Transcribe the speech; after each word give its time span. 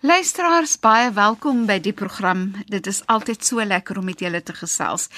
Luisteraars, 0.00 0.76
baie 0.78 1.08
welkom 1.10 1.64
by 1.66 1.80
die 1.82 1.92
program. 1.92 2.52
Dit 2.70 2.86
is 2.86 3.00
altyd 3.10 3.42
so 3.42 3.64
lekker 3.66 3.98
om 3.98 4.04
met 4.06 4.20
julle 4.22 4.38
te 4.46 4.54
gesels. 4.54 5.08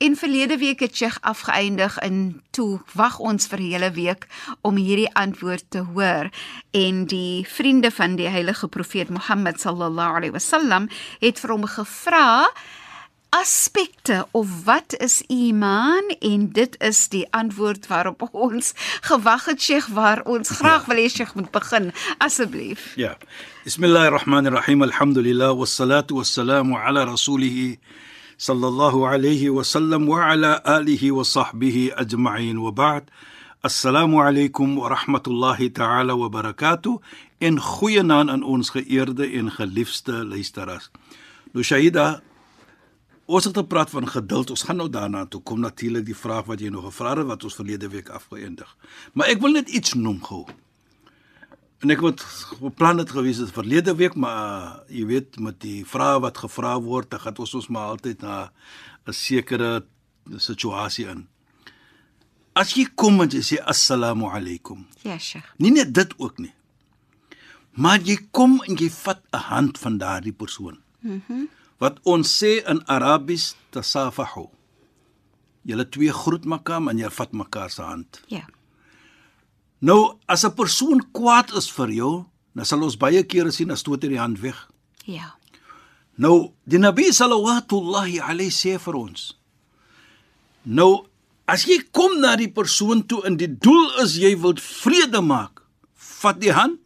En 0.00 0.16
verlede 0.16 0.56
week 0.56 0.80
het 0.80 0.96
Sheikh 0.96 1.18
afgeëindig 1.20 1.98
in 2.00 2.40
toe 2.56 2.80
wag 2.96 3.18
ons 3.20 3.50
vir 3.52 3.60
hele 3.60 3.90
week 3.92 4.24
om 4.64 4.80
hierdie 4.80 5.10
antwoord 5.12 5.66
te 5.68 5.84
hoor. 5.92 6.32
En 6.72 7.04
die 7.12 7.44
vriende 7.52 7.90
van 7.92 8.16
die 8.16 8.32
heilige 8.32 8.68
profeet 8.68 9.12
Mohammed 9.12 9.60
sallallahu 9.60 10.22
alaihi 10.22 10.32
wasallam 10.32 10.88
het 11.20 11.44
vir 11.44 11.52
hom 11.58 11.68
gevra 11.68 12.48
aspekte 13.40 14.26
of 14.30 14.64
wat 14.64 14.94
is 14.98 15.22
iman 15.26 16.04
en 16.20 16.48
dit 16.52 16.76
is 16.78 17.08
die 17.08 17.26
antwoord 17.32 17.86
waarop 17.86 18.28
ons 18.32 18.72
gewag 19.00 19.44
het 19.44 19.62
Sheikh 19.62 19.88
waar 19.96 20.20
ons 20.24 20.48
graag 20.60 20.84
wil 20.90 21.00
hê 21.00 21.08
Sheikh 21.08 21.34
moet 21.34 21.50
begin 21.50 21.92
asseblief 22.18 22.92
Ja. 22.96 23.16
Bismillahirrahmanirrahim. 23.64 24.82
Alhamdulillah 24.82 25.56
wassalatu 25.56 26.16
wassalamu 26.20 26.76
ala 26.76 27.04
rasulih 27.04 27.76
sallallahu 28.36 29.06
alayhi 29.08 29.48
wa 29.48 29.64
sallam 29.64 30.08
wa 30.08 30.24
ala 30.32 30.64
alihi 30.64 31.10
wa 31.10 31.24
sahbihi 31.24 31.92
ajma'in 31.92 32.56
wa 32.58 32.72
ba'd. 32.72 33.10
Assalamu 33.62 34.20
alaykum 34.24 34.76
wa 34.80 34.88
rahmatullahi 34.88 35.72
ta'ala 35.72 36.16
wa 36.16 36.28
barakatuh. 36.28 36.98
En 37.40 37.60
goeienaand 37.60 38.30
aan 38.30 38.42
ons 38.42 38.70
geëerde 38.70 39.28
en 39.28 39.52
geliefde 39.52 40.24
luisteraars. 40.24 40.90
Nou 41.52 41.64
Shahida, 41.64 42.22
Ons 43.30 43.46
het 43.46 43.54
gepraat 43.60 43.90
van 43.90 44.08
geduld. 44.10 44.50
Ons 44.50 44.64
gaan 44.66 44.80
nou 44.80 44.88
daarna 44.90 45.22
toe 45.30 45.38
kom 45.46 45.60
natuurlik 45.62 46.08
die 46.08 46.16
vraag 46.18 46.48
wat 46.50 46.62
jy 46.62 46.70
nog 46.74 46.88
gevra 46.88 47.12
het 47.14 47.28
wat 47.28 47.44
ons 47.46 47.54
verlede 47.54 47.88
week 47.92 48.08
afgeëindig. 48.10 48.70
Maar 49.14 49.30
ek 49.30 49.42
wil 49.44 49.54
net 49.54 49.68
iets 49.70 49.94
noem 49.94 50.18
gou. 50.24 50.42
En 51.80 51.94
ek 51.94 52.02
het 52.04 52.24
beplan 52.60 52.98
het 52.98 53.12
gewees 53.14 53.38
het 53.40 53.52
verlede 53.54 53.94
week, 53.96 54.16
maar 54.18 54.82
jy 54.90 55.04
weet 55.08 55.38
met 55.40 55.60
die 55.62 55.84
vrae 55.86 56.18
wat 56.20 56.40
gevra 56.42 56.74
word, 56.82 57.10
dan 57.14 57.22
gaan 57.22 57.38
ons 57.38 57.54
ons 57.60 57.70
maar 57.70 57.94
altyd 57.94 58.20
na 58.26 58.50
'n 59.06 59.12
sekere 59.12 59.84
situasie 60.36 61.06
in. 61.06 61.28
As 62.52 62.74
jy 62.74 62.88
kom 62.94 63.20
en 63.20 63.30
jy 63.30 63.42
sê 63.42 63.62
assalamu 63.64 64.26
alaykum. 64.26 64.86
Ja 65.02 65.18
Sheikh 65.18 65.54
Nie 65.58 65.70
net 65.70 65.94
dit 65.94 66.14
ook 66.18 66.38
nie. 66.38 66.52
Maar 67.70 68.00
jy 68.00 68.18
kom 68.30 68.60
en 68.66 68.76
jy 68.76 68.90
vat 68.90 69.22
'n 69.32 69.38
hand 69.38 69.78
van 69.78 69.98
daardie 69.98 70.32
persoon. 70.32 70.78
Mhm. 71.00 71.22
Mm 71.28 71.48
wat 71.80 71.98
ons 72.04 72.28
sê 72.28 72.60
in 72.68 72.82
Arabies 72.86 73.54
tasafahu. 73.72 74.46
Julle 75.64 75.84
twee 75.88 76.12
groet 76.12 76.44
mekaar 76.44 76.84
en 76.92 76.98
jy 76.98 77.10
vat 77.10 77.32
mekaar 77.32 77.70
se 77.70 77.82
hand. 77.82 78.22
Ja 78.28 78.46
Nou 79.80 80.20
as 80.28 80.44
'n 80.44 80.52
persoon 80.54 81.00
kwaad 81.12 81.56
is 81.56 81.70
vir 81.72 81.90
jou, 81.90 82.26
dan 82.54 82.64
sal 82.64 82.82
ons 82.82 82.96
baie 82.96 83.22
kere 83.24 83.50
sien 83.50 83.70
as 83.70 83.80
stoot 83.80 84.02
hy 84.02 84.08
die 84.08 84.18
hand 84.18 84.40
weg. 84.40 84.68
ja 85.04 85.34
Nou 86.16 86.52
die 86.64 86.78
Nabi 86.78 87.12
sallallahu 87.12 88.20
alayhi 88.20 88.50
sê 88.50 88.78
vir 88.78 88.94
ons. 88.94 89.36
Nou 90.64 91.06
as 91.46 91.64
jy 91.64 91.80
kom 91.92 92.20
na 92.20 92.36
die 92.36 92.52
persoon 92.52 93.06
toe 93.06 93.24
en 93.24 93.36
die 93.36 93.48
doel 93.48 94.02
is 94.02 94.16
jy 94.16 94.36
wil 94.36 94.54
vrede 94.54 95.20
maak, 95.20 95.62
vat 95.94 96.40
die 96.40 96.52
hand. 96.52 96.78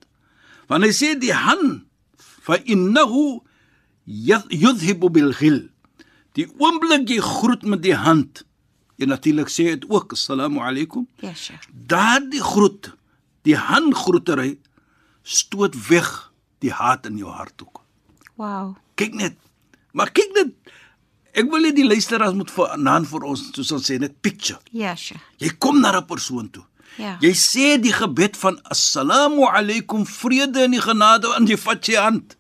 Want 0.69 0.85
hy 0.85 0.91
sê 0.91 1.19
die 1.19 1.35
hand 1.35 1.85
fa 2.19 2.57
innahu 2.65 3.41
yudhibu 4.07 5.11
bil 5.11 5.33
ghil. 5.33 5.69
Die 6.35 6.47
oomblik 6.59 7.09
jy 7.09 7.21
groet 7.23 7.63
met 7.63 7.83
die 7.83 7.95
hand, 7.95 8.43
jy 8.99 9.07
natuurlik 9.07 9.49
sê 9.49 9.71
dit 9.75 9.87
ook 9.91 10.13
assalamu 10.13 10.61
alaykum. 10.61 11.07
ja 11.23 11.35
Sheikh 11.35 11.69
Daardie 11.73 12.43
groet, 12.43 12.93
die 13.43 13.57
handgroetery 13.57 14.59
stoot 15.23 15.75
weg 15.89 16.33
die 16.61 16.73
haat 16.73 17.07
in 17.07 17.19
jou 17.19 17.31
hart 17.31 17.63
ook. 17.63 17.81
wow 18.37 18.75
Kyk 18.95 19.15
net. 19.15 19.37
Maar 19.93 20.11
kyk 20.15 20.31
net. 20.35 20.53
Ek 21.35 21.49
wil 21.51 21.63
net 21.67 21.75
die 21.75 21.87
luisteraars 21.87 22.35
moet 22.35 22.51
vanaand 22.51 23.09
vir 23.11 23.25
ons 23.27 23.41
soos 23.55 23.73
ons 23.73 23.91
sê 23.91 23.99
net 23.99 24.21
picture. 24.23 24.61
ja 24.73 24.95
Sheikh 24.95 25.21
Jy 25.39 25.51
kom 25.59 25.81
na 25.81 25.97
'n 25.97 26.07
persoon 26.07 26.51
toe. 26.51 26.65
Ja. 26.99 27.19
Jy 27.21 27.33
sê 27.35 27.81
die 27.83 27.93
gebed 27.93 28.37
van 28.37 28.59
assalamu 28.71 29.47
alaykum 29.51 30.07
vrede 30.07 30.63
en 30.63 30.71
die 30.71 30.81
genade 30.81 31.35
aan 31.35 31.45
die 31.45 31.57
vat 31.57 31.85
sy 31.85 31.97
hand. 31.99 32.37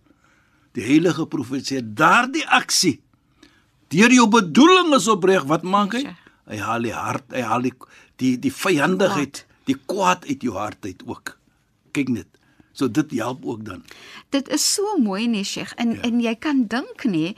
Die 0.74 0.84
heilige 0.84 1.26
profeet 1.30 1.70
sê 1.70 1.80
daardie 1.82 2.44
aksie 2.50 2.98
deur 3.94 4.10
jou 4.10 4.26
bedoeling 4.26 4.94
is 4.96 5.06
opreg, 5.10 5.44
wat 5.46 5.62
maak 5.62 5.94
hy? 5.94 6.02
Hy 6.50 6.56
haal 6.58 6.82
die 6.82 6.94
hart, 6.96 7.26
hy 7.30 7.44
haal 7.46 7.62
die 7.62 7.74
die 8.18 8.34
die 8.42 8.52
vyandigheid, 8.52 9.44
die 9.68 9.76
kwaad 9.90 10.26
uit 10.26 10.42
jou 10.42 10.56
hart 10.58 10.86
uit 10.86 11.02
ook. 11.06 11.36
Kyk 11.94 12.10
net. 12.10 12.30
So 12.74 12.90
dit 12.90 13.12
help 13.20 13.44
ook 13.46 13.62
dan. 13.66 13.84
Dit 14.34 14.50
is 14.50 14.64
so 14.66 14.96
mooi 14.98 15.28
nee 15.30 15.46
Sheikh 15.46 15.76
en 15.78 15.94
ja. 15.94 16.02
en 16.08 16.18
jy 16.20 16.34
kan 16.34 16.64
dink 16.66 17.04
nee 17.06 17.36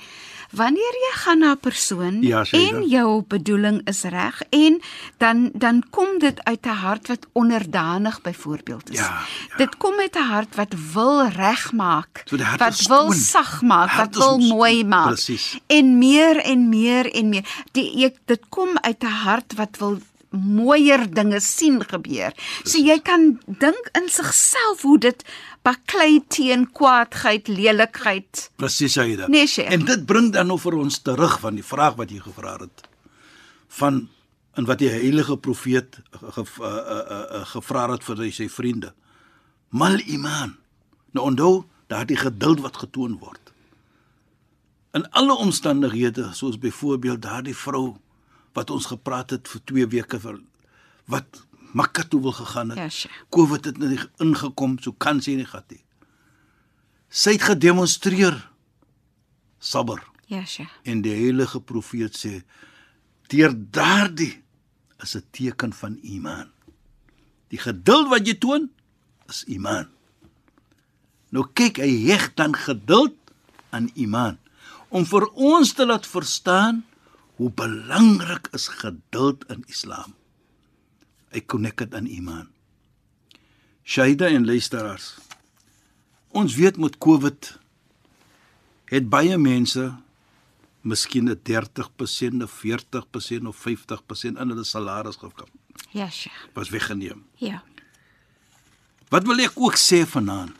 wanneer 0.50 0.94
jy 1.04 1.12
gaan 1.14 1.38
na 1.38 1.50
'n 1.52 1.60
persoon 1.60 2.22
Ja, 2.22 2.44
en 2.50 2.88
jou 2.88 3.22
bedoeling 3.28 3.80
is 3.84 4.02
reg 4.02 4.42
en 4.50 4.80
dan 5.18 5.50
dan 5.54 5.82
kom 5.90 6.18
dit 6.18 6.44
uit 6.44 6.66
'n 6.66 6.68
hart 6.68 7.08
wat 7.08 7.26
onderdanig 7.32 8.22
byvoorbeeld 8.22 8.90
is. 8.90 8.98
Ja, 8.98 9.20
ja. 9.48 9.56
Dit 9.56 9.76
kom 9.76 9.98
uit 9.98 10.16
'n 10.16 10.22
hart 10.22 10.54
wat 10.54 10.74
wil 10.92 11.28
regmaak, 11.28 12.22
So 12.24 12.36
wat 12.56 12.86
wil 12.86 13.12
sag 13.12 13.62
maak, 13.62 13.92
wat 13.92 14.14
wil 14.14 14.38
mooi 14.38 14.84
maak. 14.84 15.06
Presies. 15.06 15.58
En 15.66 15.98
meer 15.98 16.36
en 16.36 16.68
meer 16.68 17.14
en 17.14 17.28
meer. 17.28 17.44
Die 17.72 17.98
jy, 17.98 18.14
dit 18.24 18.40
kom 18.48 18.68
uit 18.80 19.02
'n 19.02 19.06
hart 19.06 19.54
wat 19.54 19.76
wil 19.78 19.98
mooier 20.30 21.06
dinge 21.14 21.40
sien 21.40 21.80
gebeur. 21.84 22.32
So 22.64 22.78
jy 22.82 22.98
kan 23.04 23.38
dink 23.46 23.90
in 23.98 24.08
sigself 24.08 24.82
hoe 24.82 24.98
dit 24.98 25.24
baklei 25.66 26.20
teen 26.30 26.66
kwaadheid, 26.70 27.48
lelikheid. 27.50 28.50
Presies 28.60 28.94
Shaida. 28.94 29.26
Nee, 29.32 29.46
Sheikh. 29.50 29.72
En 29.74 29.86
dit 29.88 30.04
bring 30.06 30.30
dan 30.34 30.50
nou 30.50 30.58
vir 30.62 30.78
ons 30.78 31.00
terug 31.02 31.40
van 31.42 31.58
die 31.58 31.66
vraag 31.66 31.96
wat 31.98 32.12
jy 32.14 32.20
gevra 32.22 32.58
het 32.62 32.84
van 33.76 34.06
en 34.56 34.64
wat 34.64 34.80
die 34.80 34.88
heilige 34.88 35.36
profeet 35.36 35.98
ge, 36.10 36.30
ge, 36.32 36.44
uh, 36.64 36.68
uh, 36.70 37.00
uh, 37.10 37.40
gevra 37.50 37.88
het 37.92 38.06
vir 38.06 38.22
sy 38.32 38.46
vriende. 38.48 38.94
Mal 39.68 40.00
iman. 40.06 40.54
Nou 41.12 41.26
onthou 41.28 41.66
daardie 41.92 42.16
geduld 42.16 42.62
wat 42.64 42.78
getoon 42.80 43.18
word. 43.20 43.52
In 44.96 45.04
alle 45.10 45.36
omstandighede, 45.36 46.30
soos 46.32 46.56
byvoorbeeld 46.58 47.20
daardie 47.22 47.56
vrou 47.56 47.98
wat 48.56 48.70
ons 48.72 48.88
gepraat 48.88 49.34
het 49.36 49.50
vir 49.50 49.64
2 49.68 49.88
weke 49.92 50.20
vir 50.22 50.40
wat 51.12 51.42
Makka 51.76 52.02
toe 52.08 52.20
wil 52.24 52.32
gegaan 52.32 52.70
het. 52.72 52.78
Ja, 52.78 52.88
Sheikh. 52.88 53.16
Covid 53.30 53.64
het 53.68 53.78
nie 53.78 53.98
ingekom, 54.24 54.78
so 54.80 54.92
kan 54.96 55.20
sy 55.20 55.34
nie 55.36 55.44
gehad 55.48 55.68
nie. 55.74 55.82
Sy 57.12 57.36
het 57.36 57.42
gedemonstreer 57.50 58.38
sabber 59.60 60.00
Ja, 60.26 60.44
Sheikh. 60.44 60.72
en 60.84 61.02
die 61.04 61.12
heilige 61.14 61.60
profeet 61.60 62.16
sê 62.16 62.42
deur 63.28 63.52
daardie 63.70 64.42
is 65.02 65.14
'n 65.16 65.24
teken 65.30 65.72
van 65.72 65.98
iman. 66.02 66.48
Die 67.48 67.58
geduld 67.58 68.08
wat 68.08 68.26
jy 68.26 68.34
toon 68.38 68.70
is 69.28 69.44
iman. 69.44 69.86
Nou 71.30 71.44
kyk, 71.52 71.76
hy 71.76 72.06
heg 72.10 72.34
dan 72.34 72.54
geduld 72.54 73.14
aan 73.70 73.90
iman 73.94 74.38
om 74.88 75.04
vir 75.04 75.26
ons 75.34 75.72
te 75.72 75.86
laat 75.86 76.06
verstaan 76.06 76.84
hoe 77.36 77.50
belangrik 77.50 78.48
is 78.52 78.68
geduld 78.68 79.44
in 79.50 79.64
Islam. 79.66 80.14
Hy 81.36 81.42
connect 81.44 81.84
dit 81.84 81.94
aan 81.94 82.08
iman. 82.08 82.48
Shaida 83.84 84.30
en 84.32 84.48
luisteraars. 84.48 85.18
ons 86.36 86.54
weet 86.54 86.76
met 86.76 86.98
COVID 87.00 87.46
het 88.92 89.06
baie 89.08 89.36
mense 89.40 89.84
miskien 90.80 91.28
'n 91.30 91.40
30% 91.42 92.42
of 92.42 92.50
40% 92.50 93.46
of 93.46 93.56
50% 93.56 94.38
in 94.38 94.48
hulle 94.48 94.64
salaris 94.64 95.16
gekap. 95.16 95.48
Ja, 95.90 96.10
Sheikh. 96.10 96.48
Was 96.52 96.68
weggeneem. 96.68 97.24
Ja. 97.34 97.62
Wat 99.08 99.26
wil 99.26 99.38
ek 99.38 99.52
ook 99.54 99.76
sê 99.76 100.06
vanaand? 100.06 100.52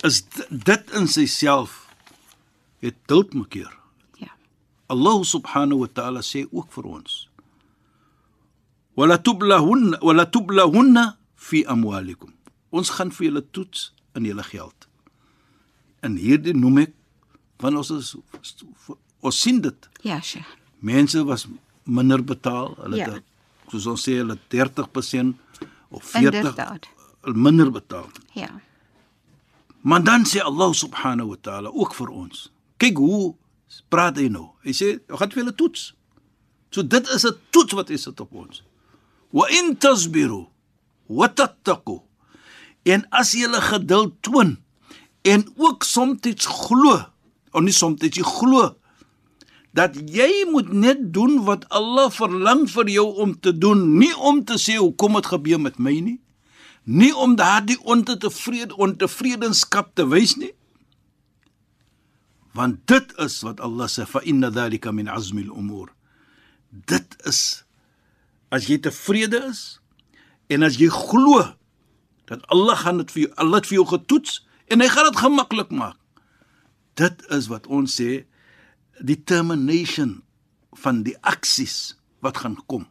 Is 0.00 0.24
dit 0.50 0.90
in 0.90 1.08
sigself 1.08 1.88
het 2.78 2.94
dult 3.06 3.34
mekeer. 3.34 3.78
Ja. 4.14 4.30
Allah 4.86 5.22
subhanahu 5.24 5.78
wa 5.78 5.88
ta'ala 5.92 6.20
sê 6.20 6.46
ook 6.50 6.72
vir 6.72 6.84
ons. 6.84 7.28
Wala 8.98 9.16
tublahunna 9.22 9.98
wala 10.02 10.24
tublahunna 10.26 11.04
fi 11.38 11.62
amwalikum. 11.74 12.32
Ons 12.74 12.90
gaan 12.96 13.12
vir 13.14 13.28
julle 13.28 13.42
toets 13.54 13.92
in 14.18 14.26
julle 14.26 14.42
geld. 14.42 14.88
En 16.02 16.16
hierdie 16.18 16.54
noem 16.56 16.82
ek 16.86 16.94
want 17.62 17.78
ons 17.78 17.90
is 17.94 18.10
ons 19.20 19.38
sien 19.42 19.60
dit. 19.62 19.88
Ja, 20.06 20.18
Sheikh. 20.22 20.50
Mense 20.82 21.22
was 21.26 21.46
minder 21.86 22.22
betaal. 22.22 22.74
Hulle 22.82 22.96
Ja. 22.96 23.10
het 23.14 23.24
soos 23.70 23.86
ons 23.86 24.02
sê 24.08 24.18
hulle 24.18 24.38
30% 24.48 25.36
of 25.90 26.02
40 26.04 26.34
Inderdaad. 26.34 26.86
minder 27.34 27.70
betaal. 27.70 28.08
Ja. 28.34 28.48
Maar 29.80 30.02
dan 30.04 30.24
sê 30.26 30.40
Allah 30.42 30.72
subhanahu 30.74 31.28
wa 31.28 31.36
ta'ala 31.40 31.68
ook 31.70 31.94
vir 31.94 32.08
ons. 32.10 32.50
Kyk 32.78 32.96
hoe 32.98 33.34
praat 33.88 34.16
hy 34.16 34.28
nou. 34.28 34.50
Hy 34.64 34.72
sê, 34.72 34.98
"Jy 35.08 35.16
gaan 35.16 35.30
vir 35.30 35.42
hulle 35.44 35.54
toets." 35.54 35.94
So 36.70 36.82
dit 36.82 37.08
is 37.08 37.24
'n 37.24 37.36
toets 37.50 37.72
wat 37.72 37.88
hy 37.88 37.96
sit 37.96 38.20
op 38.20 38.32
ons. 38.32 38.62
Wa 39.32 39.48
in 39.52 39.76
tasbiru 39.76 40.46
wa 41.08 41.28
tattaqu. 41.28 42.00
En 42.88 43.04
as 43.10 43.34
jy 43.36 43.48
geduld 43.70 44.16
toon 44.22 44.56
en 45.22 45.44
ook 45.56 45.84
soms 45.84 46.46
glo, 46.46 47.04
of 47.52 47.62
nie 47.62 47.72
soms 47.72 48.00
jy 48.00 48.22
glo 48.24 48.76
dat 49.76 49.94
jy 49.94 50.48
moet 50.50 50.72
net 50.72 51.12
doen 51.12 51.44
wat 51.44 51.68
Allah 51.68 52.08
verlang 52.10 52.64
vir 52.70 52.88
jou 52.88 53.08
om 53.20 53.34
te 53.36 53.52
doen, 53.52 53.98
nie 53.98 54.14
om 54.16 54.40
te 54.44 54.56
sê 54.56 54.78
hoekom 54.80 55.18
het 55.20 55.28
gebeur 55.28 55.60
met 55.60 55.78
my 55.78 56.00
nie 56.00 56.18
nie 56.88 57.12
om 57.16 57.36
daardie 57.36 57.76
ontevrede 57.84 58.76
ontevredenskap 58.76 59.92
te 59.94 60.06
wys 60.08 60.38
nie 60.40 60.54
want 62.56 62.80
dit 62.88 63.12
is 63.20 63.36
wat 63.44 63.60
Allah 63.60 63.90
sê 63.92 64.06
fa 64.08 64.22
inna 64.24 64.48
dhalika 64.50 64.92
min 64.92 65.10
azmi 65.12 65.44
al-umur 65.44 65.92
dit 66.88 67.16
is 67.28 67.42
as 68.54 68.68
jy 68.70 68.78
tevrede 68.82 69.40
is 69.50 69.80
en 70.48 70.66
as 70.66 70.78
jy 70.80 70.88
glo 70.92 71.44
dat 72.28 72.44
Allah 72.52 72.76
gaan 72.76 73.02
dit 73.02 73.12
vir 73.14 73.22
jou 73.26 73.32
Allah 73.36 73.62
het 73.62 73.70
vir 73.70 73.80
jou 73.80 73.88
getoets 73.94 74.40
en 74.68 74.84
hy 74.84 74.88
gaan 74.92 75.10
dit 75.10 75.22
gemaklik 75.24 75.70
maak 75.70 75.98
dit 76.98 77.26
is 77.34 77.50
wat 77.52 77.66
ons 77.66 77.98
sê 78.00 78.24
determination 78.98 80.18
van 80.82 81.04
die 81.06 81.16
aksies 81.22 81.98
wat 82.24 82.42
gaan 82.42 82.58
kom 82.66 82.88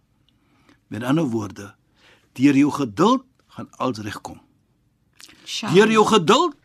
met 0.88 1.04
ander 1.04 1.28
woorde 1.28 1.74
deur 2.38 2.56
jou 2.56 2.72
geduld 2.72 3.26
gaan 3.58 3.70
alles 3.82 4.04
regkom. 4.06 4.40
Deur 5.74 5.90
jou 5.92 6.06
geduld 6.06 6.56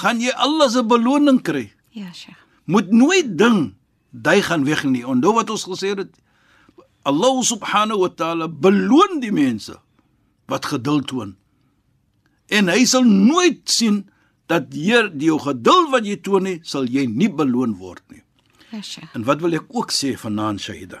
gaan 0.00 0.20
jy 0.20 0.34
Allah 0.36 0.68
se 0.70 0.82
beloning 0.84 1.40
kry. 1.42 1.70
Ja, 1.96 2.12
Sheikh. 2.12 2.38
Moet 2.68 2.92
nooit 2.92 3.36
ding 3.38 3.74
jy 4.22 4.40
gaan 4.42 4.64
weg 4.66 4.84
nie. 4.84 5.04
Onthou 5.06 5.34
wat 5.36 5.50
ons 5.50 5.64
gesê 5.64 5.94
het. 5.96 6.12
Allah 7.06 7.34
subhanahu 7.46 8.02
wa 8.02 8.10
ta'ala 8.10 8.46
beloon 8.50 9.20
die 9.22 9.30
mense 9.30 9.78
wat 10.50 10.66
geduld 10.66 11.06
toon. 11.12 11.36
En 12.50 12.70
hy 12.70 12.82
sal 12.86 13.06
nooit 13.06 13.62
sien 13.70 14.04
dat 14.50 14.74
hier 14.74 15.10
die 15.10 15.30
jou 15.30 15.38
geduld 15.42 15.90
wat 15.94 16.06
jy 16.06 16.18
toon 16.22 16.46
nie, 16.46 16.58
sal 16.66 16.86
jy 16.90 17.06
nie 17.10 17.30
beloon 17.30 17.78
word 17.78 18.02
nie. 18.10 18.22
Sheikh. 18.76 19.14
En 19.14 19.24
wat 19.24 19.40
wil 19.40 19.54
ek 19.56 19.70
ook 19.72 19.94
sê 19.94 20.12
vanaand 20.18 20.60
Shaida? 20.60 21.00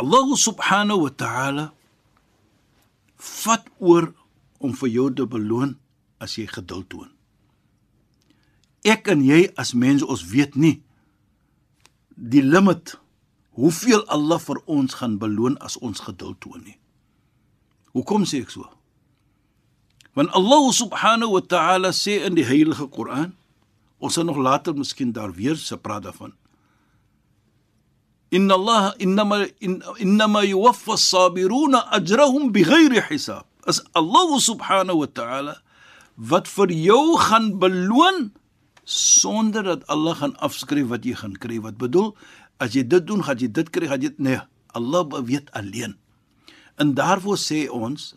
Allah 0.00 0.28
subhanahu 0.36 1.06
wa 1.06 1.12
ta'ala 1.12 1.66
vat 3.26 3.66
oor 3.80 4.12
om 4.62 4.72
vir 4.76 4.90
jou 4.92 5.10
te 5.12 5.26
beloon 5.28 5.76
as 6.22 6.38
jy 6.38 6.46
geduld 6.48 6.88
toon. 6.92 7.10
Ek 8.86 9.08
en 9.10 9.24
jy 9.24 9.48
as 9.58 9.74
mense 9.74 10.06
ons 10.06 10.22
weet 10.30 10.54
nie 10.54 10.78
die 12.16 12.42
limit 12.42 12.96
hoeveel 13.56 14.02
Allah 14.12 14.40
vir 14.40 14.60
ons 14.68 14.98
gaan 15.00 15.16
beloon 15.20 15.56
as 15.64 15.76
ons 15.84 16.02
geduld 16.04 16.40
toon 16.40 16.64
nie. 16.64 16.76
Hoekom 17.96 18.26
sê 18.28 18.42
ek 18.44 18.52
so? 18.52 18.66
Want 20.16 20.32
Allah 20.36 20.64
subhanahu 20.72 21.36
wa 21.36 21.44
ta'ala 21.44 21.92
sê 21.92 22.18
in 22.24 22.36
die 22.36 22.44
heilige 22.44 22.88
Koran, 22.92 23.36
ons 24.00 24.16
sal 24.16 24.28
nog 24.28 24.40
later 24.40 24.76
miskien 24.76 25.12
daar 25.16 25.32
weer 25.36 25.56
se 25.60 25.76
praat 25.76 26.08
daarvan. 26.08 26.32
Inna 28.32 28.56
Allah 28.56 28.92
innama 29.00 29.44
in, 29.60 29.80
innama 30.02 30.42
yuwaffa 30.44 30.96
as-sabiruna 30.96 31.86
ajrahum 31.96 32.50
bighairi 32.52 33.04
hisab. 33.08 33.46
As 33.64 33.80
Allah 33.94 34.40
subhanahu 34.40 35.04
wa 35.04 35.10
ta'ala 35.10 35.54
wat 36.16 36.48
vir 36.48 36.72
jou 36.72 37.16
gaan 37.20 37.56
beloon 37.60 38.32
sonder 38.86 39.66
dat 39.66 39.86
Allah 39.92 40.14
gaan 40.16 40.36
afskryf 40.38 40.86
wat 40.92 41.04
jy 41.04 41.16
gaan 41.18 41.34
kry. 41.42 41.58
Wat 41.60 41.78
bedoel 41.80 42.14
as 42.62 42.76
jy 42.78 42.86
dit 42.86 43.06
doen, 43.06 43.24
gaan 43.26 43.40
jy 43.42 43.50
dit 43.50 43.70
kry, 43.74 43.90
gaan 43.90 44.04
jy 44.04 44.12
nee, 44.22 44.38
Allah 44.78 45.10
weet 45.26 45.50
alleen. 45.58 45.96
En 46.78 46.94
daarvoor 46.94 47.40
sê 47.40 47.66
ons 47.72 48.14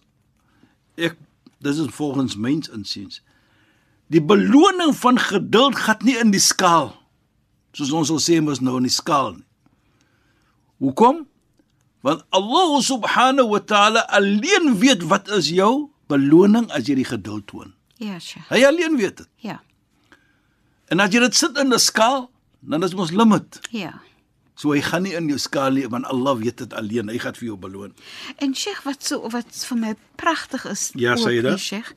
ek 0.99 1.17
dis 1.63 1.79
is 1.81 1.91
volgens 1.95 2.37
mens 2.37 2.69
insiens. 2.75 3.21
Die 4.07 4.21
beloning 4.21 4.93
van 4.95 5.19
geduld 5.19 5.75
gaan 5.75 6.05
nie 6.07 6.17
in 6.19 6.31
die 6.31 6.43
skaal 6.43 6.93
soos 7.75 7.91
ons 7.93 8.09
sal 8.11 8.21
sê 8.23 8.39
mos 8.43 8.61
nou 8.63 8.77
in 8.79 8.87
die 8.87 8.93
skaal 8.93 9.33
nie. 9.37 9.45
Hoekom? 10.83 11.25
Want 12.05 12.23
Allah 12.35 12.79
subhanahu 12.83 13.51
wa 13.53 13.59
ta'ala 13.59 14.05
alleen 14.15 14.71
weet 14.79 15.03
wat 15.11 15.27
is 15.35 15.51
jou 15.51 15.89
beloning 16.11 16.69
as 16.75 16.87
jy 16.87 16.95
die 17.01 17.07
geduld 17.07 17.45
toon. 17.51 17.73
Ja, 17.99 18.15
Sheikh. 18.19 18.47
Hy 18.47 18.63
alleen 18.63 18.95
weet 18.99 19.19
dit. 19.19 19.29
Ja. 19.43 19.59
En 20.89 20.99
as 20.99 21.13
jy 21.13 21.21
dit 21.21 21.35
sit 21.35 21.57
in 21.57 21.73
'n 21.73 21.79
skaal, 21.79 22.29
dan 22.59 22.83
is 22.83 22.93
mos 22.93 23.11
limit. 23.11 23.59
Ja. 23.69 24.01
So 24.55 24.73
hy 24.75 24.81
gaan 24.81 25.05
nie 25.07 25.13
in 25.15 25.27
jou 25.27 25.37
skaal 25.39 25.71
nie, 25.71 25.87
want 25.87 26.05
Allah 26.05 26.37
weet 26.37 26.57
dit 26.57 26.73
alleen. 26.73 27.07
Hy 27.07 27.17
gaan 27.17 27.35
vir 27.35 27.45
jou 27.45 27.57
beloon. 27.57 27.93
En 28.43 28.55
Sheikh, 28.55 28.83
wat 28.83 29.05
so 29.05 29.29
wat 29.29 29.65
vir 29.69 29.77
my 29.77 29.95
pragtig 30.15 30.65
is, 30.65 30.89
Ja, 30.95 31.15
sê 31.15 31.37
jy 31.37 31.41
dit? 31.41 31.59
Sheikh. 31.59 31.93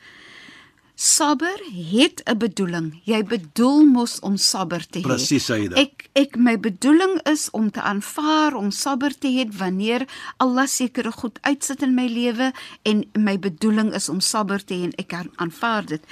Sabber 0.94 1.58
het 1.90 2.22
'n 2.24 2.38
bedoeling. 2.38 3.00
Jy 3.04 3.24
bedoel 3.24 3.84
mos 3.84 4.20
om 4.20 4.36
sabber 4.36 4.86
te 4.86 4.98
hê. 4.98 5.02
Presies, 5.02 5.46
dit. 5.46 5.72
Ek 5.72 6.08
ek 6.12 6.36
my 6.36 6.58
bedoeling 6.60 7.20
is 7.26 7.50
om 7.50 7.70
te 7.70 7.80
aanvaar 7.80 8.54
om 8.54 8.70
sabber 8.70 9.18
te 9.18 9.28
hê 9.28 9.56
wanneer 9.56 10.06
Allah 10.36 10.66
sekere 10.66 11.12
goed 11.12 11.38
uitsit 11.40 11.82
in 11.82 11.94
my 11.94 12.06
lewe 12.06 12.52
en 12.82 13.04
my 13.14 13.38
bedoeling 13.38 13.94
is 13.94 14.08
om 14.08 14.20
sabber 14.20 14.64
te 14.64 14.74
hê 14.74 14.82
en 14.82 14.92
ek 14.96 15.12
aanvaar 15.36 15.86
dit. 15.86 16.02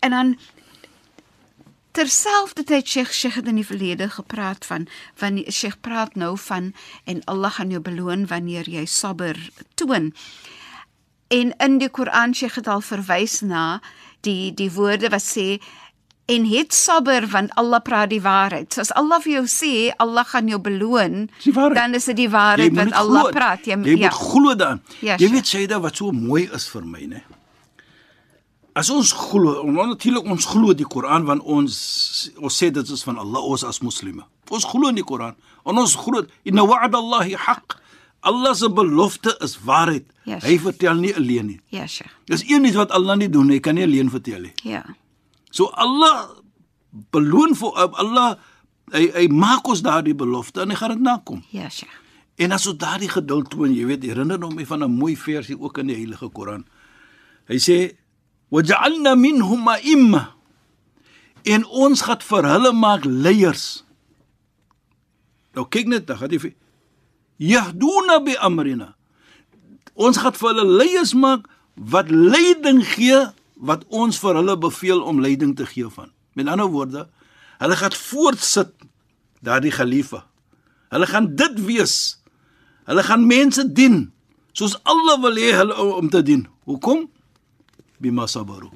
En 0.00 0.10
dan 0.10 0.36
Terselfdertyd 1.92 2.86
Sheikh 2.86 3.10
Sheikh 3.12 3.34
het 3.40 3.48
in 3.50 3.56
die 3.58 3.66
verlede 3.66 4.06
gepraat 4.14 4.64
van 4.64 4.86
van 5.18 5.40
Sheikh 5.50 5.80
praat 5.82 6.14
nou 6.14 6.36
van 6.38 6.72
en 7.04 7.22
Allah 7.26 7.50
gaan 7.56 7.70
jou 7.74 7.80
beloon 7.82 8.26
wanneer 8.30 8.68
jy 8.70 8.84
sabber 8.86 9.36
toon. 9.74 10.12
En 11.28 11.50
in 11.58 11.78
die 11.78 11.88
Koran 11.90 12.34
Sheikh 12.34 12.54
het 12.60 12.68
al 12.70 12.80
verwys 12.80 13.40
na 13.42 13.80
die 14.26 14.54
die 14.54 14.70
woorde 14.70 15.10
wat 15.10 15.24
sê 15.26 15.58
en 16.30 16.46
het 16.46 16.70
sabber 16.74 17.26
want 17.26 17.50
Allah 17.58 17.82
praat 17.82 18.10
die 18.14 18.22
waarheid. 18.22 18.70
So 18.72 18.80
as 18.86 18.92
Allah 18.94 19.18
vir 19.24 19.32
jou 19.40 19.44
sê 19.50 19.90
Allah 19.98 20.24
gaan 20.30 20.46
jou 20.48 20.60
beloon, 20.62 21.26
waarheid. 21.42 21.74
dan 21.74 21.94
is 21.98 22.04
dit 22.04 22.16
die 22.22 22.30
waarheid 22.30 22.74
wat 22.76 22.92
Allah 22.92 23.26
glo. 23.26 23.30
praat. 23.34 23.66
Jy, 23.66 23.74
Jy, 23.82 23.96
jy 23.96 23.98
moet 24.06 24.14
glo 24.14 24.54
daarin. 24.54 24.82
Ja, 25.00 25.16
jy 25.18 25.26
Sheikh. 25.26 25.32
weet 25.32 25.68
dit 25.68 25.78
wat 25.82 25.96
so 25.96 26.12
mooi 26.12 26.46
is 26.54 26.68
vir 26.70 26.86
my, 26.86 27.02
né? 27.10 27.22
As 28.74 28.90
ons 28.90 29.12
glo, 29.12 29.56
ons 29.66 29.74
natuurlik 29.90 30.24
ons 30.30 30.46
glo 30.46 30.72
die 30.74 30.84
Koran 30.86 31.24
want 31.26 31.42
ons 31.42 32.30
ons 32.38 32.54
sê 32.62 32.70
dit 32.70 32.86
is 32.94 33.02
van 33.02 33.18
Allah 33.18 33.42
ons 33.42 33.64
as 33.64 33.80
moslime. 33.82 34.22
Ons 34.50 34.64
glo 34.64 34.88
in 34.88 34.94
die 34.94 35.04
Koran. 35.04 35.34
En 35.66 35.78
ons 35.78 35.94
glo 35.98 36.22
inna 36.44 36.62
wa'da 36.66 36.98
Allahi 36.98 37.34
haqq. 37.34 37.76
Allah 38.22 38.52
se 38.54 38.68
belofte 38.68 39.32
is 39.40 39.56
waarheid. 39.64 40.04
Ja, 40.28 40.38
Hy 40.44 40.58
vertel 40.60 40.94
nie 41.00 41.14
alleen 41.16 41.46
nie. 41.46 41.60
ja, 41.72 41.86
Sheikh. 41.86 42.10
Dis 42.28 42.42
een 42.46 42.64
iets 42.68 42.76
wat 42.76 42.90
Allah 42.92 43.16
nie 43.16 43.28
doen 43.28 43.46
nie, 43.48 43.56
hy 43.56 43.60
kan 43.64 43.74
nie 43.74 43.82
alleen 43.84 44.10
vertel 44.10 44.42
nie. 44.42 44.52
Ja. 44.62 44.82
So 45.50 45.70
Allah 45.72 46.28
beloon 47.12 47.54
vir 47.56 47.72
Allah 47.74 48.36
hy 48.92 49.06
hy 49.14 49.26
maak 49.32 49.66
ons 49.68 49.80
daardie 49.82 50.14
belofte 50.14 50.60
en 50.62 50.70
hy 50.70 50.76
gaan 50.76 50.90
dit 50.94 51.00
nakom. 51.02 51.42
Ja, 51.50 51.68
Sheikh. 51.70 51.96
En 52.40 52.52
as 52.52 52.66
ons 52.66 52.76
daardie 52.78 53.08
geduld 53.08 53.50
toon, 53.50 53.72
jy 53.74 53.84
weet, 53.88 54.04
herinner 54.04 54.38
nou 54.38 54.52
my 54.54 54.64
van 54.64 54.84
'n 54.84 54.90
mooi 54.92 55.16
versie 55.16 55.56
ook 55.58 55.78
in 55.78 55.86
die 55.86 55.96
Heilige 55.96 56.28
Koran. 56.30 56.64
Hy 57.48 57.56
sê: 57.58 57.96
"Waj'alna 58.50 59.14
minhum 59.14 59.68
a'imma." 59.68 60.34
En 61.44 61.64
ons 61.64 62.02
gaan 62.02 62.20
vir 62.20 62.44
hulle 62.44 62.72
maak 62.72 63.04
leiers. 63.04 63.84
Nou 65.56 65.66
kyk 65.66 65.86
net, 65.88 66.06
dan 66.06 66.18
gaan 66.20 66.38
vir 66.38 66.54
Yahduna 67.40 68.20
bi 68.20 68.36
amrina. 68.36 68.94
Ons 69.94 70.20
gaan 70.20 70.36
vir 70.36 70.48
hulle 70.52 70.66
leiers 70.68 71.14
maak 71.16 71.48
wat 71.74 72.10
leiding 72.12 72.84
gee 72.84 73.20
wat 73.56 73.84
ons 73.88 74.18
vir 74.20 74.36
hulle 74.36 74.56
beveel 74.60 75.00
om 75.00 75.20
leiding 75.20 75.56
te 75.56 75.64
gee 75.66 75.88
van. 75.88 76.12
Met 76.36 76.48
ander 76.48 76.68
woorde, 76.68 77.08
hulle 77.60 77.76
gaan 77.76 77.96
voortsit 77.96 78.72
daardie 79.40 79.72
geliefde. 79.72 80.22
Hulle 80.92 81.06
gaan 81.06 81.34
dit 81.36 81.60
wees. 81.64 82.20
Hulle 82.84 83.02
gaan 83.06 83.26
mense 83.26 83.64
dien 83.72 84.10
soos 84.52 84.76
Allah 84.84 85.16
wil 85.22 85.38
hê 85.38 85.52
hulle 85.56 85.76
om 85.76 86.08
te 86.10 86.22
dien. 86.22 86.44
Hoekom? 86.68 87.06
Bima 88.00 88.26
sabaru. 88.26 88.70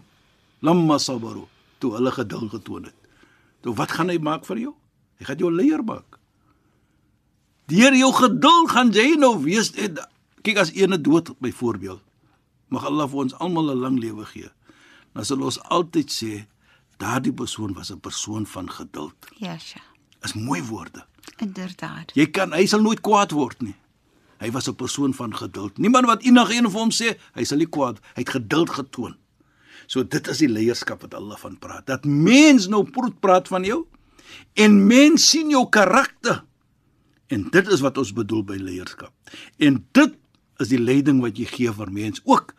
Lamma 0.61 0.99
sabaru. 0.99 1.47
Toe 1.79 1.95
hulle 1.97 2.11
geduld 2.13 2.51
getoon 2.51 2.85
het. 2.85 2.95
Toe 3.61 3.75
wat 3.75 3.93
gaan 3.97 4.09
hy 4.13 4.19
maak 4.19 4.45
vir 4.45 4.59
jou? 4.59 4.75
Hy 5.19 5.25
gaan 5.25 5.39
jou 5.39 5.51
leier 5.53 5.83
maak. 5.85 6.19
Deur 7.67 7.95
jou 7.97 8.13
geduld 8.13 8.71
gaan 8.71 8.93
jy 8.93 9.15
nou 9.17 9.39
wees 9.41 9.73
kyk 10.45 10.61
as 10.61 10.73
ene 10.77 11.01
dood 11.01 11.33
byvoorbeeld. 11.41 12.03
Mag 12.69 12.85
Allah 12.85 13.09
vir 13.09 13.21
ons 13.25 13.37
almal 13.41 13.73
'n 13.73 13.81
lang 13.81 13.97
lewe 13.99 14.25
gee. 14.25 14.51
Dan 15.15 15.25
sal 15.25 15.43
ons 15.43 15.59
altyd 15.73 16.09
sê 16.11 16.47
daardie 16.99 17.33
persoon 17.33 17.73
was 17.73 17.91
'n 17.91 18.01
persoon 18.01 18.47
van 18.47 18.69
geduld. 18.71 19.17
Ja, 19.37 19.59
sja. 19.59 19.81
Is 20.23 20.35
mooi 20.35 20.63
woorde. 20.63 21.07
Inderdaad. 21.37 22.13
Jy 22.15 22.27
kan 22.31 22.53
hy 22.53 22.67
sal 22.67 22.81
nooit 22.81 23.01
kwaad 23.01 23.31
word 23.33 23.63
nie. 23.63 23.75
Hy 24.45 24.51
was 24.53 24.69
'n 24.69 24.77
persoon 24.77 25.15
van 25.15 25.33
geduld. 25.37 25.79
Niemand 25.79 26.07
wat 26.07 26.23
enige 26.23 26.55
een 26.55 26.71
vir 26.71 26.81
hom 26.81 26.91
sê 26.91 27.17
hy 27.33 27.45
sal 27.45 27.59
nie 27.59 27.69
kwaad, 27.69 27.99
hy 28.15 28.21
het 28.21 28.37
geduld 28.37 28.71
getoon. 28.71 29.17
So 29.87 30.05
dit 30.05 30.29
is 30.29 30.39
die 30.39 30.49
leierskap 30.49 31.01
wat 31.01 31.15
Allah 31.15 31.37
van 31.37 31.59
praat. 31.59 31.87
Dat 31.87 32.05
mens 32.05 32.69
nou 32.69 32.85
proet 32.85 33.21
praat 33.21 33.49
van 33.49 33.65
jou 33.65 33.87
en 34.55 34.87
mens 34.87 35.31
sien 35.31 35.51
jou 35.51 35.69
karakter. 35.69 36.45
En 37.27 37.49
dit 37.51 37.69
is 37.69 37.81
wat 37.81 37.99
ons 37.99 38.13
bedoel 38.13 38.45
by 38.45 38.57
leierskap. 38.57 39.13
En 39.59 39.87
dit 39.93 40.13
is 40.59 40.69
die 40.69 40.81
leiding 40.81 41.21
wat 41.21 41.39
jy 41.39 41.45
gee 41.45 41.73
vir 41.73 41.93
mens 41.93 42.21
ook 42.25 42.55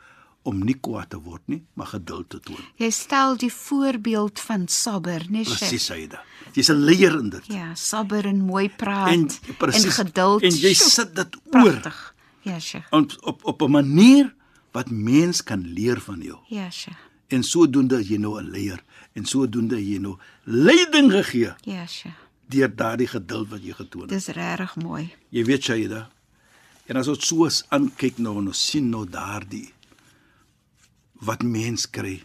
om 0.46 0.60
nie 0.66 0.76
kwaad 0.78 1.10
te 1.10 1.18
word 1.26 1.42
nie, 1.52 1.64
maar 1.74 1.88
geduld 1.88 2.30
te 2.30 2.40
toon. 2.40 2.62
Jy 2.78 2.90
stel 2.94 3.38
die 3.42 3.50
voorbeeld 3.52 4.40
van 4.46 4.68
sabber, 4.70 5.26
né, 5.30 5.44
Sheikh? 5.44 5.58
Presies, 5.58 5.86
Saida. 5.90 6.22
Jy's 6.54 6.70
'n 6.70 6.84
leier 6.86 7.18
in 7.20 7.30
dit. 7.30 7.46
Ja, 7.48 7.74
sabber 7.76 8.26
en 8.26 8.42
mooi 8.46 8.70
praat 8.70 9.08
En 9.08 9.20
en, 9.28 9.56
presies. 9.58 9.94
geduld. 9.96 10.42
En 10.44 10.52
jy 10.56 10.74
sit 10.74 11.16
dit 11.16 11.36
oor 11.36 11.50
pragtig. 11.52 12.14
Ja, 12.42 12.60
Sheikh. 12.60 12.86
op 12.92 13.12
op 13.24 13.44
op 13.44 13.62
'n 13.62 13.72
manier 13.72 14.34
wat 14.72 14.90
mens 14.90 15.44
kan 15.44 15.62
leer 15.74 16.00
van 16.02 16.22
jou. 16.22 16.38
Ja, 16.48 16.70
Sheikh. 16.70 16.98
En 17.28 17.44
sodoende 17.44 18.04
jy 18.08 18.18
nou 18.18 18.40
'n 18.42 18.50
leier 18.50 18.84
en 19.14 19.26
sodoende 19.26 19.78
jy 19.90 19.98
nou 20.00 20.18
leiding 20.44 21.12
gegee 21.12 21.54
Ja, 21.64 21.86
Sheikh. 21.88 22.16
deur 22.50 22.76
daardie 22.76 23.08
geduld 23.08 23.50
wat 23.50 23.64
jy 23.64 23.74
getoon 23.74 24.02
het. 24.02 24.10
Dis 24.10 24.28
regtig 24.28 24.76
mooi. 24.76 25.14
Jy 25.30 25.44
weet 25.46 25.64
Shaida. 25.64 26.10
En 26.86 26.96
as 26.98 27.08
ons 27.08 27.28
so 27.28 27.48
aankyk 27.70 28.18
nou 28.18 28.38
en 28.38 28.48
ons 28.48 28.66
sien 28.70 28.90
nou 28.90 29.06
daardie 29.10 29.74
wat 31.22 31.44
mens 31.44 31.90
kry. 31.90 32.24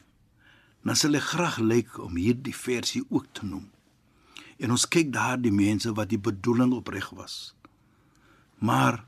Dan 0.83 0.97
sal 0.97 1.15
ek 1.19 1.29
graag 1.35 1.59
lyk 1.61 1.99
om 2.01 2.17
hierdie 2.17 2.57
versie 2.57 3.05
ook 3.09 3.29
te 3.37 3.47
noem. 3.47 3.69
En 4.61 4.75
ons 4.75 4.89
kyk 4.89 5.13
daardie 5.13 5.53
mense 5.53 5.93
wat 5.97 6.11
die 6.13 6.21
bedoeling 6.21 6.73
opreg 6.77 7.09
was. 7.17 7.55
Maar 8.61 9.01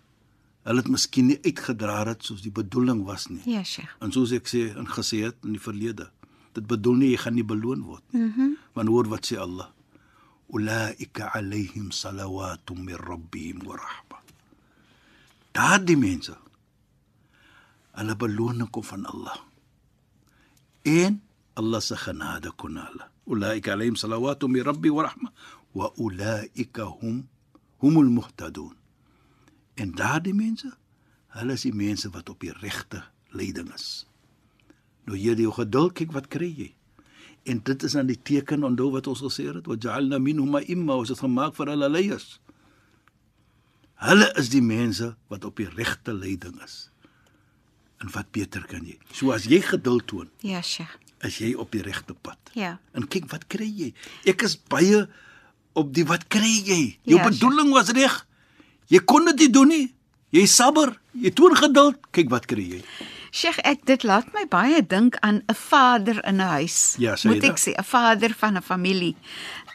hulle 0.65 0.81
het 0.85 0.91
miskien 0.93 1.29
nie 1.33 1.39
uitgedra 1.45 2.03
het 2.07 2.25
soos 2.25 2.45
die 2.45 2.55
bedoeling 2.55 3.03
was 3.09 3.29
nie. 3.29 3.43
Ja, 3.49 3.65
Sheikh. 3.65 3.93
En 4.01 4.13
soos 4.15 4.33
ek 4.37 4.49
sê 4.49 4.69
en 4.77 4.89
gesê 4.89 5.25
het 5.27 5.37
in 5.45 5.57
die 5.57 5.63
verlede, 5.63 6.09
dit 6.57 6.67
bedoel 6.69 7.01
nie 7.01 7.13
jy 7.13 7.21
gaan 7.25 7.37
nie 7.37 7.47
beloon 7.47 7.85
word 7.89 8.05
nie. 8.13 8.29
Mm 8.29 8.59
Want 8.73 8.89
hoor 8.89 9.09
wat 9.13 9.27
sê 9.29 9.37
Allah. 9.37 9.69
Ulaika 10.49 11.29
alaihim 11.37 11.91
salawatun 11.93 12.85
min 12.87 12.97
rabbihim 12.97 13.61
wa 13.69 13.77
rahma. 13.77 14.21
Daardie 15.53 15.97
mense 16.01 16.37
hulle 17.93 18.17
beloning 18.17 18.71
kom 18.73 18.85
van 18.89 19.05
Allah. 19.07 19.37
En 20.83 21.23
Allah 21.55 21.81
se 21.81 21.97
genade 21.97 22.51
kon 22.57 22.77
hulle. 22.77 23.09
Ulaika 23.27 23.73
alaihim 23.73 23.97
salawatun 23.97 24.51
min 24.51 24.65
rabbi 24.65 24.91
wa 24.91 25.03
rahma 25.03 25.33
wa 25.75 25.93
ulaika 25.97 26.85
hum 27.01 27.29
humul 27.81 28.11
muhtadun. 28.11 28.75
En 29.75 29.93
daardie 29.93 30.35
mense, 30.35 30.71
hulle 31.37 31.53
is 31.53 31.65
die 31.67 31.75
mense 31.75 32.11
wat 32.11 32.29
op 32.29 32.41
die 32.41 32.53
regte 32.61 33.05
leiding 33.31 33.73
is. 33.75 34.07
Nou 35.07 35.19
hier 35.19 35.37
die 35.37 35.49
geduld, 35.51 35.97
kyk 35.99 36.13
wat 36.15 36.29
kry 36.31 36.51
jy? 36.53 36.71
En 37.49 37.59
dit 37.67 37.83
is 37.83 37.97
dan 37.99 38.07
die 38.07 38.19
teken 38.19 38.65
onthou 38.65 38.93
wat 38.95 39.09
ons 39.11 39.23
gesê 39.25 39.49
het, 39.51 39.67
wa 39.67 39.75
ja'alna 39.75 40.21
minhum 40.23 40.55
imma, 40.63 41.01
gemaak 41.03 41.57
vir 41.57 41.73
hulle 41.75 41.89
leiers. 41.91 42.39
Hulle 44.03 44.29
is 44.39 44.51
die 44.51 44.63
mense 44.63 45.15
wat 45.29 45.45
op 45.45 45.57
die 45.57 45.69
regte 45.71 46.15
leiding 46.15 46.59
is. 46.63 46.92
En 48.03 48.11
wat 48.13 48.31
beter 48.35 48.65
kan 48.67 48.83
jy? 48.85 48.97
So 49.15 49.31
as 49.33 49.45
jy 49.47 49.61
geduld 49.63 50.07
toon, 50.11 50.29
Ja, 50.43 50.61
Sheikh. 50.63 50.99
is 51.23 51.39
jy 51.39 51.55
op 51.55 51.71
die 51.71 51.83
regte 51.83 52.15
pad. 52.15 52.39
Ja. 52.53 52.79
En 52.95 53.07
kyk 53.09 53.31
wat 53.31 53.47
kry 53.47 53.69
jy? 53.71 53.93
Ek 54.27 54.43
is 54.43 54.57
baie 54.69 55.07
op 55.79 55.93
die 55.95 56.05
wat 56.05 56.27
kry 56.29 56.63
jy? 56.67 56.99
Jou 57.07 57.19
Ja, 57.19 57.29
bedoeling 57.29 57.71
was 57.73 57.91
reg. 57.95 58.27
Jy 58.89 58.99
kon 59.07 59.25
dit 59.31 59.39
nie 59.39 59.51
doen 59.51 59.69
nie. 59.69 59.95
Jy 60.33 60.47
sabber, 60.47 60.99
jy 61.15 61.31
toon 61.31 61.55
geduld. 61.57 61.97
Kyk 62.11 62.29
wat 62.31 62.47
kry 62.47 62.65
jy? 62.79 62.83
Sheikh, 63.33 63.59
ek 63.65 63.87
dit 63.87 64.03
laat 64.05 64.27
my 64.35 64.45
baie 64.47 64.83
dink 64.87 65.17
aan 65.23 65.43
'n 65.49 65.55
vader 65.55 66.19
in 66.27 66.37
'n 66.37 66.49
huis. 66.59 66.97
Ja, 66.99 67.17
Moet 67.25 67.45
ek 67.45 67.57
sê, 67.59 67.73
'n 67.79 67.85
vader 67.85 68.35
van 68.35 68.57
'n 68.59 68.63
familie. 68.63 69.15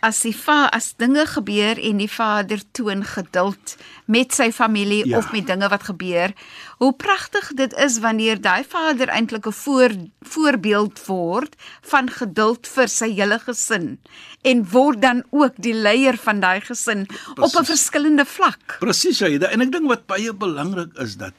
As 0.01 0.19
die 0.21 0.35
va 0.35 0.67
as 0.75 0.91
dinge 1.01 1.25
gebeur 1.25 1.79
en 1.81 1.97
die 1.97 2.09
vader 2.11 2.61
toon 2.71 3.03
geduld 3.03 3.75
met 4.05 4.31
sy 4.33 4.51
familie 4.51 5.05
Ja. 5.07 5.17
of 5.17 5.31
met 5.31 5.47
dinge 5.47 5.67
wat 5.69 5.83
gebeur, 5.83 6.33
hoe 6.77 6.93
pragtig 6.93 7.51
dit 7.55 7.73
is 7.73 7.99
wanneer 7.99 8.41
daai 8.41 8.63
vader 8.63 9.07
eintlik 9.09 9.47
'n 9.47 9.51
voor 9.51 9.91
voorbeeld 10.21 11.05
word 11.07 11.55
van 11.81 12.09
geduld 12.09 12.67
vir 12.67 12.87
sy 12.87 13.09
hele 13.13 13.39
gesin 13.39 13.97
en 14.43 14.69
word 14.69 15.01
dan 15.01 15.23
ook 15.31 15.53
die 15.57 15.73
leier 15.73 16.17
van 16.17 16.39
daai 16.39 16.61
gesin 16.61 17.07
op 17.37 17.55
'n 17.55 17.65
verskillende 17.65 18.25
vlak. 18.25 18.77
Presies, 18.79 19.19
jy. 19.19 19.37
En 19.37 19.61
ek 19.61 19.71
dink 19.71 19.87
wat 19.87 20.05
baie 20.05 20.33
belangrik 20.33 20.93
is 20.99 21.17
dat 21.17 21.33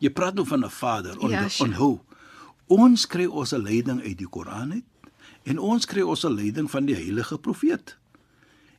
jy 0.00 0.10
praat 0.10 0.34
nou 0.34 0.46
van 0.46 0.64
'n 0.64 0.70
vader, 0.70 1.18
on, 1.20 1.30
Ja, 1.30 1.48
sure. 1.48 1.70
onhou. 1.70 2.00
Ons 2.68 3.06
kry 3.06 3.26
ons 3.26 3.50
leiding 3.52 4.00
uit 4.02 4.18
die 4.18 4.26
Koran 4.28 4.72
uit 4.72 4.84
en 5.44 5.58
ons 5.58 5.86
kry 5.86 6.02
ons 6.02 6.22
leiding 6.22 6.70
van 6.70 6.84
die 6.86 6.94
heilige 6.94 7.38
profeet. 7.38 7.96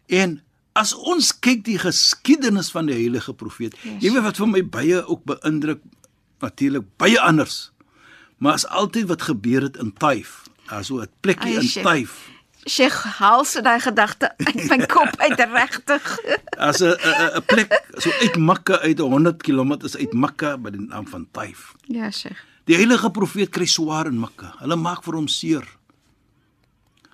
En 0.07 0.41
as 0.73 0.93
ons 0.93 1.31
kyk 1.39 1.63
die 1.65 1.77
geskiedenis 1.77 2.71
van 2.71 2.85
die 2.85 2.95
heilige 2.95 3.33
profeet, 3.33 3.75
Yes. 3.83 4.01
jy 4.01 4.11
weet 4.13 4.23
wat 4.23 4.37
vir 4.37 4.47
my 4.47 4.63
baie 4.63 5.05
ook 5.05 5.23
beïndruk 5.25 5.81
natuurlik 6.41 6.83
baie 6.97 7.19
anders. 7.21 7.71
Maar 8.37 8.53
as 8.53 8.65
altyd 8.67 9.07
wat 9.07 9.21
gebeur 9.21 9.61
het 9.61 9.77
in 9.77 9.93
Taif, 9.93 10.43
daar 10.69 10.83
so 10.83 10.99
'n 11.01 11.07
plekkie 11.21 11.55
Ai, 11.57 11.61
in 11.63 11.67
shit. 11.69 11.83
Taif. 11.83 12.29
Sheikh 12.67 13.03
haal 13.19 13.43
so 13.45 13.61
daai 13.61 13.79
gedagte 13.79 14.31
uit 14.37 14.69
my 14.69 14.85
kop 14.95 15.11
uit 15.19 15.39
regtig. 15.39 16.19
As 16.57 16.79
'n 16.81 16.95
'n 16.95 17.37
'n 17.37 17.43
plek 17.45 17.83
so 17.97 18.09
uit 18.21 18.35
Mekka 18.37 18.79
uit 18.79 18.99
100 18.99 19.43
km 19.43 19.71
is 19.83 19.95
uit 19.97 20.13
Mekka 20.13 20.57
by 20.57 20.69
die 20.71 20.81
naam 20.81 21.07
van 21.07 21.27
Taif. 21.31 21.73
Ja, 21.87 22.11
Sheikh. 22.11 22.39
Die 22.65 22.75
heilige 22.75 23.11
profeet 23.11 23.49
kry 23.49 23.65
swaar 23.65 24.05
in 24.07 24.19
Mekka. 24.19 24.55
Hulle 24.59 24.75
maak 24.75 25.03
vir 25.03 25.13
hom 25.13 25.27
seer. 25.27 25.67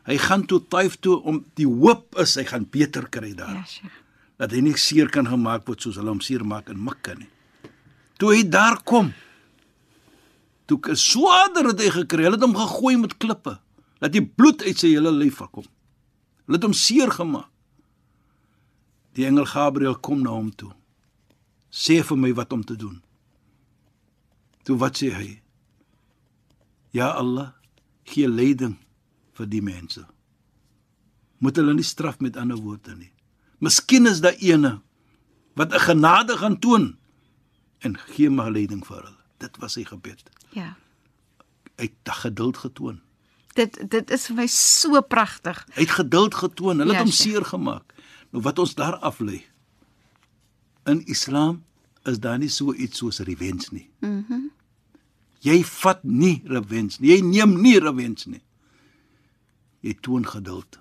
Hy 0.10 0.18
gaan 0.18 0.46
toe 0.50 0.58
Taif 0.66 0.98
toe 0.98 1.20
om 1.22 1.44
die 1.60 1.68
hoop 1.70 2.18
is 2.22 2.34
hy 2.40 2.48
gaan 2.50 2.66
beter 2.74 3.06
kry 3.14 3.36
daar. 3.38 3.60
Ja, 3.62 3.66
Sheikh. 3.70 3.98
Dat 4.42 4.54
hy 4.56 4.64
nie 4.66 4.78
seer 4.80 5.12
kan 5.14 5.28
gemaak 5.30 5.68
word 5.68 5.84
soos 5.84 6.00
hulle 6.00 6.10
hom 6.10 6.22
seer 6.24 6.46
maak 6.48 6.72
in 6.74 6.80
Mekka 6.82 7.14
nie. 7.20 7.30
Toe 8.20 8.32
hy 8.34 8.42
daar 8.50 8.80
kom, 8.88 9.12
toe 10.66 10.80
'n 10.80 10.96
swaarder 10.96 11.70
het 11.70 11.82
hy 11.82 11.90
gekry. 11.90 12.24
Hulle 12.24 12.40
het 12.40 12.48
hom 12.48 12.56
gegooi 12.56 12.98
met 12.98 13.18
klippe. 13.18 13.60
Laat 14.02 14.14
die 14.14 14.26
bloed 14.26 14.64
uit 14.64 14.78
sy 14.78 14.96
hele 14.96 15.12
lyf 15.12 15.44
kom. 15.52 15.68
Hulle 16.46 16.58
het 16.58 16.64
hom 16.64 16.74
seer 16.74 17.12
gemaak. 17.12 17.50
Die 19.14 19.26
engel 19.26 19.46
Gabriël 19.46 20.00
kom 20.00 20.22
na 20.22 20.30
hom 20.30 20.52
toe. 20.56 20.72
Sê 21.70 22.02
vir 22.04 22.18
my 22.18 22.34
wat 22.34 22.54
om 22.54 22.64
te 22.64 22.76
doen. 22.76 23.02
Toe 24.64 24.78
wat 24.78 24.98
sê 24.98 25.12
hy? 25.14 25.42
Ja 26.92 27.12
Allah, 27.12 27.54
gee 28.04 28.28
leiding 28.28 28.78
vir 29.40 29.50
die 29.50 29.62
mense. 29.64 30.04
Moet 31.40 31.60
hulle 31.62 31.74
nie 31.78 31.88
straf 31.88 32.20
met 32.24 32.38
ander 32.40 32.60
woorde 32.60 32.96
nie. 33.00 33.12
Miskien 33.64 34.08
is 34.08 34.20
daar 34.24 34.38
ene 34.40 34.80
wat 35.56 35.74
'n 35.74 35.80
genade 35.88 36.38
gaan 36.38 36.60
toon 36.60 36.98
en 37.80 37.98
gee 37.98 38.30
maar 38.30 38.52
leiding 38.52 38.86
vir 38.86 38.98
hulle. 38.98 39.18
Dit 39.40 39.58
was 39.58 39.74
sy 39.74 39.84
gebed. 39.84 40.30
Ja. 40.52 40.76
Hy 41.78 41.84
het 42.04 42.16
geduld 42.24 42.58
getoon. 42.58 43.00
Dit 43.56 43.80
dit 43.90 44.12
is 44.12 44.26
vir 44.28 44.36
my 44.36 44.48
so 44.48 45.02
pragtig. 45.02 45.66
Hy 45.74 45.82
het 45.82 45.92
geduld 45.92 46.36
getoon. 46.36 46.80
Hulle 46.80 46.92
Ja, 46.94 46.98
het 47.00 47.08
hom 47.08 47.12
Sheikh. 47.12 47.32
seer 47.32 47.46
gemaak. 47.46 47.94
Nou 48.32 48.44
wat 48.44 48.60
ons 48.60 48.76
daar 48.76 48.96
af 49.00 49.20
lê. 49.20 49.42
In 50.86 51.06
Islam 51.06 51.64
is 52.04 52.20
daar 52.20 52.38
nie 52.38 52.50
so 52.50 52.74
iets 52.74 52.98
soos 52.98 53.20
revenge 53.20 53.68
nie. 53.72 53.90
Mhm. 54.00 54.24
Mm 54.30 54.52
jy 55.42 55.64
vat 55.64 56.04
nie 56.04 56.42
revenge 56.46 56.98
nie. 57.00 57.10
Jy 57.16 57.22
neem 57.22 57.62
nie 57.62 57.80
revenge 57.80 58.28
nie. 58.30 58.42
Jy 59.86 59.96
toon 60.04 60.26
geduld 60.28 60.80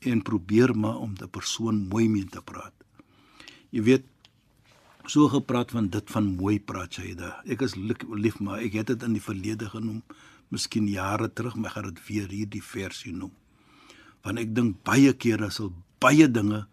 en 0.00 0.22
probeer 0.24 0.72
maar 0.76 1.00
om 1.02 1.12
die 1.18 1.28
persoon 1.28 1.82
mooi 1.90 2.08
mee 2.08 2.24
te 2.24 2.40
praat. 2.40 2.74
Jy 3.70 3.82
weet 3.84 4.06
so 5.10 5.28
gepraat 5.28 5.74
van 5.74 5.90
dit 5.92 6.12
van 6.12 6.30
mooi 6.38 6.58
praat 6.60 6.96
Shaida. 6.96 7.34
Ek 7.44 7.62
is 7.66 7.76
lief, 7.76 8.40
maar 8.40 8.62
ek 8.64 8.78
het 8.80 8.92
dit 8.92 9.04
in 9.06 9.16
die 9.16 9.24
verlede 9.24 9.68
genoem, 9.68 10.00
miskien 10.50 10.88
jare 10.90 11.28
terug, 11.28 11.56
maar 11.56 11.70
ek 11.70 11.76
gaan 11.76 11.88
dit 11.90 12.02
weer 12.08 12.32
hierdie 12.32 12.64
versie 12.64 13.12
noem. 13.12 13.32
Want 14.24 14.40
ek 14.42 14.54
dink 14.54 14.80
baie 14.86 15.12
kere 15.12 15.50
sal 15.50 15.72
baie 16.00 16.28
dinge 16.28 16.64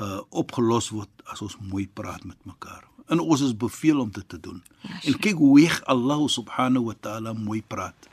uh 0.00 0.20
opgelos 0.34 0.90
word 0.90 1.10
as 1.30 1.42
ons 1.44 1.54
mooi 1.70 1.86
praat 1.86 2.24
met 2.26 2.38
mekaar. 2.48 2.82
En 3.12 3.20
ons 3.20 3.40
is 3.44 3.52
beveel 3.54 4.00
om 4.00 4.10
dit 4.10 4.26
te 4.28 4.40
doen. 4.40 4.62
Ja, 4.82 4.96
en 5.04 5.18
kyk 5.20 5.38
hoe 5.38 5.68
Allah 5.86 6.24
subhanahu 6.28 6.88
wa 6.88 6.96
ta'ala 7.00 7.32
mooi 7.36 7.62
praat 7.62 8.08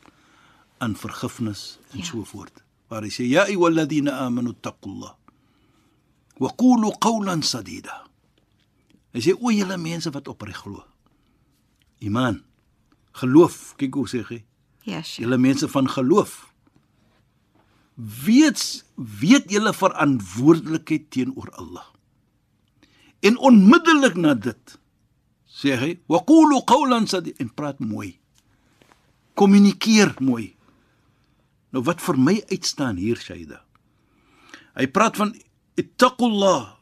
aan 0.81 0.95
vergifnis 0.97 1.77
en 1.93 1.99
Ja. 1.99 2.05
so 2.05 2.23
voort. 2.23 2.63
Waar 2.89 3.03
hy 3.05 3.09
sê 3.13 3.23
ja 3.29 3.45
ayyuhalladhina 3.45 4.11
amanu 4.25 4.53
taqullah 4.61 5.13
wa 6.41 6.49
qulu 6.57 6.89
qawlan 6.99 7.41
sadida. 7.45 8.01
Hy 9.13 9.19
sê 9.21 9.35
o 9.37 9.51
julle 9.51 9.77
mense 9.77 10.09
wat 10.11 10.27
opreg 10.27 10.57
glo. 10.57 10.83
Iman. 12.01 12.41
Geloof, 13.13 13.75
kyk 13.77 13.93
hoe 13.95 14.07
sê 14.09 14.23
hy. 14.25 14.39
Ja, 14.87 15.01
Sheikh. 15.03 15.21
Julle 15.27 15.37
mense 15.37 15.67
van 15.69 15.87
geloof. 15.87 16.47
Weet 18.25 18.85
weet 18.95 19.51
julle 19.51 19.73
verantwoordelikheid 19.73 21.09
teenoor 21.11 21.51
Allah. 21.59 21.85
En 23.21 23.37
onmiddellik 23.37 24.15
na 24.17 24.33
dit 24.33 24.79
sê 25.45 25.75
hy, 25.77 25.99
"Wa 26.07 26.23
qulu 26.25 26.63
qawlan 26.65 27.05
sadida" 27.07 27.37
en 27.43 27.53
praat 27.53 27.79
mooi. 27.79 28.17
Kommunikeer 29.35 30.15
mooi. 30.19 30.55
Nou 31.71 31.83
wat 31.87 32.01
vir 32.03 32.17
my 32.19 32.35
uitstaan 32.51 32.99
hier 32.99 33.19
Shaida. 33.19 33.61
Hy 34.75 34.87
praat 34.87 35.17
van 35.19 35.33
ittaqullah, 35.79 36.75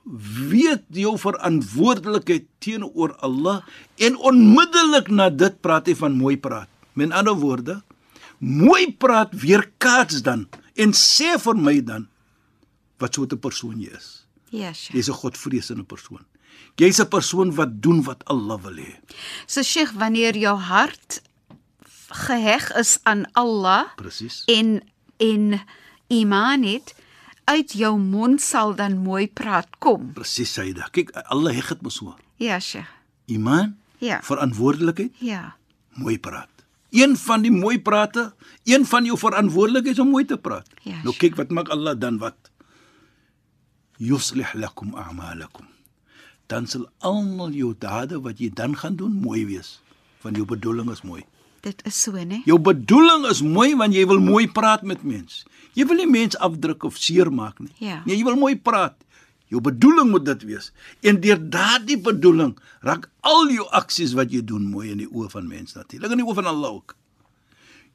weet 0.50 0.86
jou 0.98 1.14
verantwoordelikheid 1.22 2.48
teenoor 2.64 3.14
Allah 3.26 3.62
en 4.02 4.18
onmiddellik 4.18 5.12
na 5.14 5.30
dit 5.30 5.62
praat 5.62 5.90
hy 5.90 5.96
van 6.00 6.18
mooi 6.18 6.36
praat. 6.42 6.70
Met 6.98 7.14
ander 7.16 7.38
woorde, 7.38 7.80
mooi 8.40 8.90
praat 8.92 9.34
weerkaats 9.38 10.24
dan 10.26 10.48
en 10.80 10.96
sê 10.96 11.36
vir 11.38 11.60
my 11.60 11.78
dan 11.86 12.08
wat 13.00 13.14
so 13.16 13.24
'n 13.24 13.40
persoon 13.40 13.80
jy 13.80 13.92
is. 13.96 14.26
Ja, 14.50 14.74
Sheikh. 14.74 14.96
Jy's 14.96 15.10
'n 15.10 15.22
godvreesende 15.22 15.84
persoon. 15.84 16.26
Jy's 16.76 17.00
'n 17.00 17.08
persoon 17.08 17.56
wat 17.56 17.82
doen 17.82 18.04
wat 18.04 18.26
Allah 18.26 18.58
wil 18.62 18.76
hê. 18.76 19.00
So 19.46 19.62
Sheikh, 19.62 19.92
wanneer 19.92 20.36
jou 20.36 20.58
hart 20.58 21.22
geheg 22.10 22.72
is 22.76 23.00
aan 23.04 23.26
Allah 23.34 23.86
Presies. 23.96 24.44
en 24.46 24.82
en 25.18 25.60
iman 26.08 26.64
het, 26.64 26.96
uit 27.44 27.72
jou 27.74 28.00
mond 28.00 28.42
sal 28.42 28.76
dan 28.76 28.98
mooi 28.98 29.28
praat 29.28 29.68
kom. 29.80 30.14
Presies 30.14 30.54
Saida. 30.54 30.88
Kyk, 30.92 31.10
Allah 31.28 31.54
heg 31.54 31.68
dit 31.68 31.82
mos 31.82 31.96
so. 31.96 32.16
Ja, 32.38 32.60
Sheikh. 32.60 32.88
Iman, 33.26 33.78
Ja. 34.00 34.22
verantwoordelikheid, 34.24 35.12
Ja. 35.20 35.56
mooi 35.94 36.20
praat. 36.20 36.48
Een 36.90 37.18
van 37.18 37.42
die 37.42 37.52
mooi 37.52 37.80
prate, 37.82 38.34
een 38.64 38.86
van 38.86 39.06
jou 39.06 39.18
verantwoordelikheid 39.18 39.94
is 39.94 40.00
om 40.00 40.10
mooi 40.10 40.26
te 40.26 40.38
praat. 40.38 40.68
Ja, 40.84 41.02
nou 41.04 41.16
kyk 41.16 41.36
wat 41.36 41.50
maak 41.50 41.68
Allah 41.70 42.00
dan 42.00 42.18
wat? 42.18 42.36
Yuslih 43.98 44.54
lakum 44.56 44.96
a'malakum. 44.96 45.68
Dan 46.48 46.66
sal 46.68 46.88
almal 47.00 47.52
jou 47.52 47.76
dade 47.78 48.22
wat 48.22 48.40
jy 48.40 48.50
dan 48.54 48.76
gaan 48.78 48.96
doen 48.96 49.12
mooi 49.14 49.46
wees. 49.46 49.82
Want 50.24 50.36
jou 50.36 50.46
bedoeling 50.48 50.90
is 50.92 51.02
mooi. 51.02 51.24
Dit 51.62 51.82
is 51.86 52.02
so, 52.02 52.12
né? 52.12 52.42
Jou 52.48 52.60
bedoeling 52.60 53.26
is 53.30 53.42
mooi 53.44 53.74
want 53.76 53.96
jy 53.96 54.06
wil 54.08 54.22
mooi 54.24 54.48
praat 54.48 54.86
met 54.88 55.04
mens. 55.04 55.44
Jy 55.76 55.86
wil 55.90 56.02
nie 56.02 56.10
mens 56.10 56.38
afdruk 56.40 56.84
of 56.88 56.98
seermaak 56.98 57.60
nie. 57.60 57.72
Ja. 57.84 58.02
Nee, 58.06 58.18
jy 58.18 58.26
wil 58.28 58.40
mooi 58.40 58.56
praat. 58.56 58.96
Jou 59.50 59.62
bedoeling 59.66 60.12
moet 60.12 60.26
dit 60.28 60.46
wees. 60.52 60.70
En 61.02 61.20
deur 61.22 61.40
daardie 61.52 61.98
bedoeling 61.98 62.54
raak 62.86 63.10
al 63.26 63.50
jou 63.52 63.66
aksies 63.76 64.14
wat 64.18 64.32
jy 64.34 64.44
doen 64.46 64.68
mooi 64.70 64.92
in 64.94 65.04
die 65.04 65.10
oë 65.10 65.30
van 65.34 65.48
mense 65.50 65.78
natuurlik 65.78 66.14
in 66.14 66.22
die 66.22 66.28
oë 66.28 66.38
van 66.42 66.52
Allah 66.52 66.76
ook. 66.78 66.96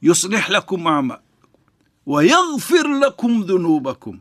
Yuslih 0.04 0.49
lakum 0.52 0.88
a'ma 0.90 1.21
wa 2.04 2.25
yaghfir 2.25 2.88
lakum 3.00 3.44
dhunubakum. 3.47 4.21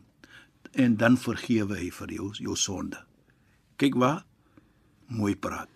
En 0.73 0.95
dan 0.97 1.17
vergewe 1.17 1.77
hy 1.77 1.89
vir 1.93 2.13
jou 2.15 2.29
jou 2.37 2.55
sonde. 2.57 3.01
Kyk 3.81 3.97
waar 3.99 4.23
mooi 5.09 5.35
praat. 5.35 5.69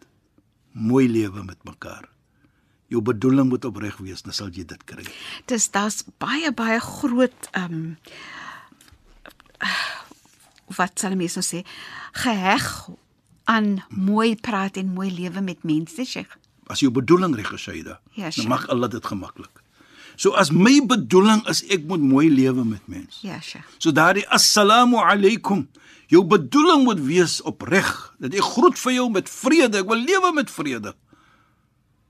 Mooi 0.73 1.07
lewe 1.09 1.43
met 1.43 1.59
mekaar. 1.65 2.05
Jou 2.87 3.01
bedoeling 3.03 3.49
moet 3.49 3.65
opreg 3.67 3.97
wees, 3.99 4.21
dan 4.23 4.33
sal 4.33 4.47
jy 4.53 4.63
dit 4.67 4.83
kry. 4.87 5.03
Dis 5.51 5.67
daar's 5.73 6.03
baie 6.23 6.51
baie 6.55 6.79
groot 6.79 7.49
ehm 7.51 7.73
um, 7.73 7.97
wat 10.77 10.99
sal 10.99 11.15
mense 11.15 11.39
nou 11.39 11.45
sê 11.47 11.63
geheg 12.23 12.65
aan 13.47 13.77
mooi 13.89 14.35
praat 14.35 14.77
en 14.77 14.91
mooi 14.93 15.07
lewe 15.11 15.41
met 15.41 15.63
mense, 15.63 16.03
Sheikh. 16.05 16.35
As 16.67 16.83
jou 16.83 16.91
bedoeling 16.91 17.35
reg 17.35 17.53
is, 17.55 17.63
Shaida, 17.63 17.99
Ja, 18.17 18.29
dan 18.35 18.47
maak 18.51 18.67
Allah 18.67 18.91
dit 18.91 19.05
gemaklik. 19.05 19.63
So 20.17 20.33
as 20.33 20.51
my 20.51 20.81
bedoeling 20.85 21.43
is 21.47 21.61
ek 21.71 21.85
moet 21.87 22.01
mooi 22.01 22.27
lewe 22.29 22.65
met 22.65 22.87
mense. 22.89 23.21
Ja, 23.23 23.39
Sheikh. 23.39 23.67
So 23.77 23.93
daardie 23.95 24.25
assalamu 24.33 24.99
alaykum, 24.99 25.67
jou 26.11 26.23
bedoeling 26.25 26.83
moet 26.83 26.99
wees 27.05 27.39
opreg. 27.41 27.87
Dat 28.19 28.35
ek 28.35 28.43
groet 28.43 28.79
vir 28.81 28.97
jou 28.97 29.09
met 29.13 29.29
vrede. 29.29 29.83
Ek 29.83 29.87
wil 29.87 30.03
lewe 30.03 30.33
met 30.35 30.51
vrede. 30.51 30.95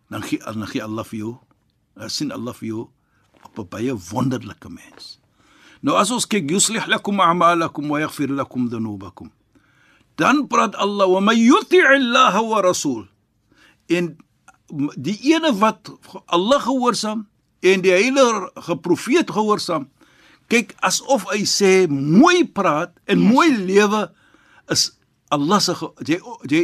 Dan 0.10 0.24
gee 0.24 0.40
dan 0.40 0.68
gee 0.68 0.84
Allah 0.84 1.06
vir 1.06 1.20
jou. 1.20 1.34
Dan 1.96 2.10
sien 2.10 2.32
Allah 2.32 2.54
vir 2.54 2.68
jou 2.68 2.90
op 3.44 3.60
'n 3.60 3.68
baie 3.70 3.94
wonderlike 4.12 4.70
mens. 4.70 5.20
Nou 5.82 5.98
as 5.98 6.12
ons 6.12 6.28
kyk 6.28 6.50
yuslih 6.50 6.86
lakum 6.88 7.20
a'malakum 7.20 7.88
wa 7.88 8.00
yaghfir 8.00 8.30
lakum 8.30 8.70
dhunubakum. 8.70 9.32
Dan 10.16 10.48
praat 10.48 10.76
Allah 10.76 11.08
wa 11.08 11.20
may 11.20 11.38
yuti' 11.38 11.86
Allah 11.86 12.42
wa 12.42 12.62
rasul. 12.62 13.08
En 13.88 14.18
die 14.98 15.34
ene 15.34 15.54
wat 15.54 15.92
Allah 16.26 16.60
gehoorsaam 16.62 17.28
en 17.60 17.82
die 17.82 17.92
heilige 17.92 18.76
profeet 18.82 19.32
gehoorsaam 19.32 19.88
kyk 20.52 20.74
asof 20.86 21.28
hy 21.32 21.44
sê 21.48 21.88
mooi 21.92 22.44
praat 22.46 22.96
en 23.08 23.20
mooi 23.20 23.50
lewe 23.52 24.08
is 24.72 24.92
Allah 25.32 25.60
se 25.64 25.76
jy 26.08 26.20
jy 26.48 26.62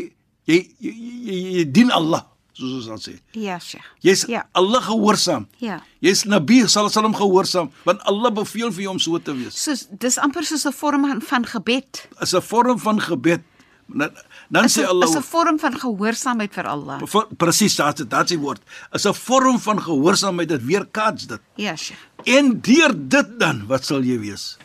jy, 0.48 0.60
jy, 0.80 0.92
jy, 0.92 1.40
jy 1.60 1.66
dien 1.72 1.92
Allah 1.92 2.26
soos 2.54 2.74
ons 2.74 2.86
dan 2.88 2.98
sê 3.02 3.20
Ja, 3.34 3.60
Sheikh. 3.60 3.86
jy's 4.02 4.26
Ja. 4.28 4.46
Allah 4.54 4.82
gehoorsaam 4.82 5.48
Ja. 5.60 5.82
jy's 6.02 6.26
Nabi 6.26 6.64
sallam 6.68 7.14
gehoorsaam 7.14 7.72
want 7.86 8.02
Allah 8.02 8.32
beveel 8.32 8.72
vir 8.72 8.82
jou 8.84 8.92
om 8.92 9.00
so 9.00 9.18
te 9.20 9.34
wees 9.34 9.54
So 9.58 9.74
dis 9.92 10.18
amper 10.18 10.44
soos 10.44 10.66
'n 10.66 10.72
vorm 10.72 11.02
van, 11.08 11.22
van 11.22 11.46
gebed. 11.46 12.08
is 12.22 12.34
'n 12.34 12.42
vorm 12.42 12.80
van 12.80 13.00
gebed 13.02 13.42
dan, 13.88 14.12
dan 14.50 14.66
Is 14.66 14.78
sê 14.78 14.86
Allah 14.88 15.08
is 15.10 15.16
'n 15.16 15.22
vorm 15.22 15.60
van 15.60 15.74
gehoorsaamheid 15.80 16.54
vir 16.54 16.68
Allah. 16.68 17.02
Presies, 17.38 17.76
dit 17.76 18.10
dit 18.10 18.28
die 18.28 18.40
woord. 18.40 18.62
Is 18.94 19.06
'n 19.06 19.14
vorm 19.14 19.60
van 19.60 19.82
gehoorsaamheid 19.82 20.50
dit 20.50 20.64
weerkaats 20.64 21.28
dit. 21.28 21.40
Ja, 21.56 21.76
Sheikh. 21.76 22.00
En 22.26 22.62
deur 22.62 22.94
dit 23.10 23.40
dan, 23.40 23.68
wat 23.68 23.84
sal 23.86 24.02
jy 24.02 24.20
wees? 24.20 24.58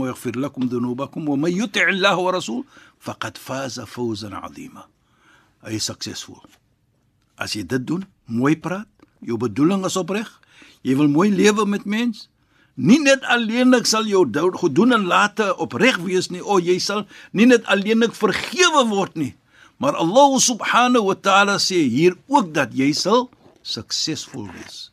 Wa 0.00 0.06
yaghfir 0.06 0.34
lakum 0.34 0.68
dhunubakum 0.68 1.24
wa 1.26 1.36
may 1.36 1.52
yuti' 1.52 1.84
Allah 1.84 2.16
wa 2.16 2.30
rasul 2.32 2.64
faqad 2.98 3.38
faza 3.38 3.86
fawzan 3.86 4.32
'azima. 4.32 4.86
Hy 5.66 5.78
is 5.78 5.88
suksesvol. 5.90 6.42
As 7.38 7.54
jy 7.56 7.64
dit 7.66 7.84
doen, 7.86 8.04
mooi 8.26 8.54
praat, 8.58 8.88
jou 9.24 9.38
bedoeling 9.40 9.84
is 9.86 9.98
opreg, 9.98 10.28
jy 10.86 10.94
wil 10.98 11.10
mooi 11.10 11.30
lewe 11.34 11.66
met 11.66 11.86
mens, 11.86 12.28
nie 12.78 13.00
net 13.02 13.24
alleenlik 13.26 13.88
sal 13.90 14.06
jou 14.06 14.22
goed 14.54 14.74
doen 14.74 14.94
en 14.94 15.08
late 15.10 15.50
opreg 15.58 15.98
wees 16.04 16.30
nie, 16.30 16.42
o 16.42 16.58
jy 16.62 16.78
sal 16.78 17.06
nie 17.32 17.46
net 17.46 17.66
alleenlik 17.66 18.14
vergewe 18.14 18.84
word 18.90 19.16
nie, 19.18 19.34
maar 19.78 19.98
Allah 19.98 20.38
subhanahu 20.42 21.10
wa 21.10 21.14
ta'ala 21.18 21.58
sê 21.58 21.82
hier 21.86 22.14
ook 22.26 22.54
dat 22.54 22.74
jy 22.74 22.92
sal 22.94 23.28
suksesvol 23.62 24.46
wees. 24.54 24.90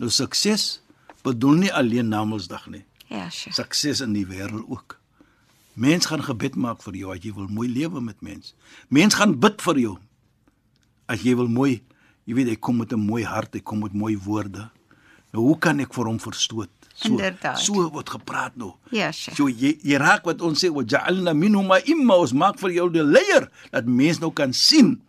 Nou 0.00 0.10
sukses 0.12 0.80
bedoel 1.24 1.66
nie 1.66 1.72
alleen 1.72 2.08
Namedsdag 2.12 2.68
nie. 2.68 2.84
Ja, 3.08 3.30
Sheikh. 3.30 3.54
Sukses 3.56 4.02
in 4.04 4.12
die 4.16 4.26
wêreld 4.26 4.66
ook. 4.68 4.98
Mens 5.76 6.08
gaan 6.08 6.22
gebed 6.24 6.54
maak 6.56 6.80
vir 6.86 6.94
jou 6.96 7.12
as 7.12 7.20
jy 7.20 7.34
wil 7.36 7.50
mooi 7.52 7.68
lewe 7.68 8.00
met 8.00 8.22
mens. 8.24 8.54
Mens 8.88 9.16
gaan 9.18 9.34
bid 9.36 9.60
vir 9.60 9.80
jou. 9.82 9.96
As 11.12 11.20
jy 11.20 11.34
wil 11.36 11.50
mooi, 11.52 11.82
jy 12.24 12.36
weet 12.38 12.48
hy 12.48 12.56
kom 12.56 12.80
met 12.80 12.92
'n 12.92 13.00
mooi 13.00 13.24
hart, 13.24 13.52
hy 13.54 13.60
kom 13.60 13.84
met 13.84 13.92
mooi 13.92 14.16
woorde. 14.16 14.70
Nou 15.32 15.44
hoe 15.44 15.58
kan 15.58 15.80
ek 15.80 15.92
vir 15.92 16.04
hom 16.04 16.18
verstoot? 16.18 16.70
So, 16.94 17.08
Inderdaad. 17.12 17.58
So 17.60 17.90
word 17.92 18.08
gepraat 18.08 18.56
nou. 18.56 18.72
Ja, 18.90 19.10
Sheikh. 19.12 19.36
So 19.36 19.48
jy 19.48 19.76
jy 19.82 19.98
raak 20.00 20.24
wat 20.24 20.40
ons 20.40 20.64
sê, 20.64 20.70
"Wa 20.72 20.82
ja'alna 20.82 21.34
minhum 21.34 21.70
imma," 21.84 22.14
ons 22.14 22.32
maak 22.32 22.58
vir 22.58 22.70
jou 22.70 22.90
die 22.90 23.04
leier 23.04 23.50
dat 23.70 23.84
mense 23.84 24.20
nou 24.20 24.32
kan 24.32 24.52
sien 24.52 25.02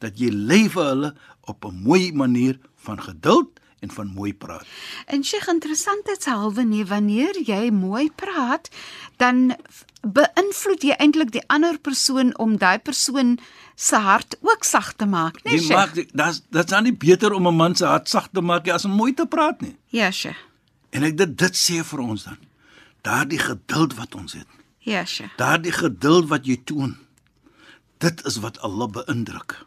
dat 0.00 0.18
jy 0.18 0.30
lei 0.30 0.68
vir 0.68 0.84
hulle 0.84 1.14
op 1.46 1.64
'n 1.64 1.82
mooi 1.82 2.12
manier 2.12 2.58
van 2.76 2.98
geduld 2.98 3.60
en 3.80 3.90
van 3.90 4.06
mooi 4.14 4.34
praat. 4.34 4.66
En 5.06 5.24
Sheikh, 5.24 5.48
interessantheidshalwe 5.48 6.64
nee, 6.64 6.86
wanneer 6.86 7.38
jy 7.46 7.70
mooi 7.70 8.10
praat, 8.10 8.70
dan 9.16 9.54
beïnvloed 10.02 10.82
jy 10.82 10.96
eintlik 10.98 11.32
die 11.34 11.44
ander 11.46 11.78
persoon 11.78 12.34
om 12.38 12.56
daai 12.58 12.78
persoon 12.78 13.38
se 13.78 13.96
hart 14.02 14.36
ook 14.40 14.64
sag 14.64 14.92
te 14.98 15.06
maak, 15.06 15.42
nee 15.44 15.58
Jy 15.58 15.74
maak 15.74 15.94
dit's 15.94 16.42
dit's 16.50 16.70
dan 16.70 16.86
nie 16.86 16.94
beter 16.94 17.32
om 17.32 17.46
'n 17.46 17.56
man 17.56 17.74
se 17.76 17.86
hart 17.86 18.08
sag 18.08 18.28
te 18.32 18.40
maak 18.40 18.64
nie 18.64 18.72
as 18.72 18.84
om 18.84 18.90
mooi 18.90 19.14
te 19.14 19.26
praat 19.26 19.60
nie. 19.60 19.76
Ja, 19.88 20.10
Sheikh. 20.10 20.38
En 20.90 21.02
ek 21.02 21.16
dit 21.16 21.38
dit 21.38 21.56
sê 21.56 21.84
vir 21.84 22.00
ons 22.00 22.24
dan. 22.24 22.38
Daardie 23.02 23.38
geduld 23.38 23.94
wat 23.94 24.14
ons 24.14 24.32
het. 24.32 24.46
Ja, 24.78 25.04
Sheikh. 25.04 25.36
Daardie 25.36 25.72
geduld 25.72 26.28
wat 26.28 26.46
jy 26.46 26.60
toon. 26.64 26.96
Dit 27.98 28.24
is 28.26 28.38
wat 28.38 28.58
Allah 28.58 28.88
beïndruk. 28.88 29.66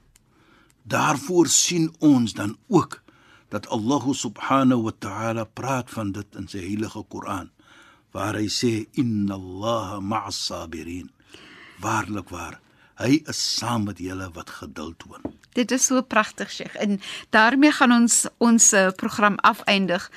Daarvoor 0.83 1.47
sien 1.47 1.93
ons 1.99 2.33
dan 2.33 2.57
ook 2.67 3.00
dat 3.51 3.67
Allah 3.67 4.03
subhanahu 4.15 4.87
wa 4.87 4.93
ta'ala 4.99 5.43
praat 5.43 5.91
van 5.91 6.11
dit 6.15 6.39
in 6.39 6.47
sy 6.47 6.63
heilige 6.63 7.03
Koran 7.11 7.51
waar 8.11 8.35
hy 8.35 8.47
sê 8.51 8.71
inna 8.99 9.37
Allaha 9.39 9.99
ma'as 10.03 10.39
sabirin. 10.47 11.09
Waarlik 11.81 12.29
waar, 12.31 12.59
hy 12.99 13.21
is 13.31 13.39
saam 13.39 13.87
met 13.87 14.01
julle 14.03 14.27
wat 14.35 14.51
geduld 14.61 14.99
toon. 14.99 15.31
Dit 15.55 15.71
is 15.71 15.87
so 15.89 16.01
pragtig, 16.03 16.51
Sheikh. 16.51 16.75
En 16.79 16.99
daarmee 17.35 17.71
gaan 17.71 17.91
ons 17.95 18.25
ons 18.37 18.73
uh, 18.73 18.89
program 18.95 19.39
afeindig. 19.47 20.11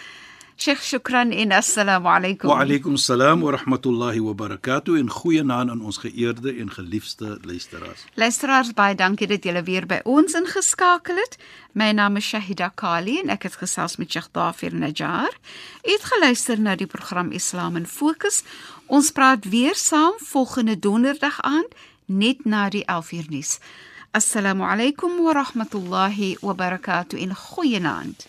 Sheikh 0.57 0.83
Shukran 0.83 1.33
en 1.33 1.51
assalamu 1.51 2.07
alaykum. 2.09 2.49
Wa 2.49 2.61
alaykum 2.63 2.95
assalam 2.95 3.41
wa 3.43 3.51
rahmatullahi 3.51 4.21
wa 4.21 4.35
barakatuh 4.35 4.99
en 4.99 5.11
goeie 5.11 5.43
naam 5.43 5.71
aan 5.71 5.81
ons 5.83 5.99
geëerde 5.99 6.55
en 6.61 6.71
geliefde 6.71 7.39
luisteraars. 7.43 8.05
Luisteraars, 8.15 8.71
baie 8.73 8.95
dankie 8.95 9.27
dat 9.27 9.43
julle 9.43 9.63
weer 9.67 9.87
by 9.87 9.99
ons 10.05 10.37
ingeskakel 10.39 11.19
het. 11.19 11.35
My 11.73 11.91
naam 11.91 12.17
is 12.17 12.29
Shahida 12.29 12.71
Kali 12.75 13.19
en 13.25 13.33
ek 13.35 13.49
het 13.49 13.57
gesels 13.59 13.97
met 13.99 14.13
Sheikh 14.15 14.31
Dafir 14.31 14.75
Najjar. 14.75 15.35
U 15.83 15.91
het 15.91 16.07
geluister 16.13 16.61
na 16.61 16.77
die 16.79 16.87
program 16.87 17.33
Islam 17.35 17.77
in 17.77 17.87
Fokus. 17.87 18.45
Ons 18.87 19.11
praat 19.11 19.49
weer 19.51 19.75
saam 19.75 20.15
volgende 20.23 20.79
donderdag 20.79 21.41
aand 21.43 21.75
net 22.07 22.45
na 22.45 22.69
die 22.71 22.85
11uur 22.87 23.27
nuus. 23.29 23.59
Assalamu 24.15 24.63
alaykum 24.63 25.19
wa 25.19 25.35
rahmatullahi 25.35 26.37
wa 26.41 26.55
barakatuh 26.55 27.19
in 27.19 27.35
goeie 27.35 27.81
naand. 27.81 28.29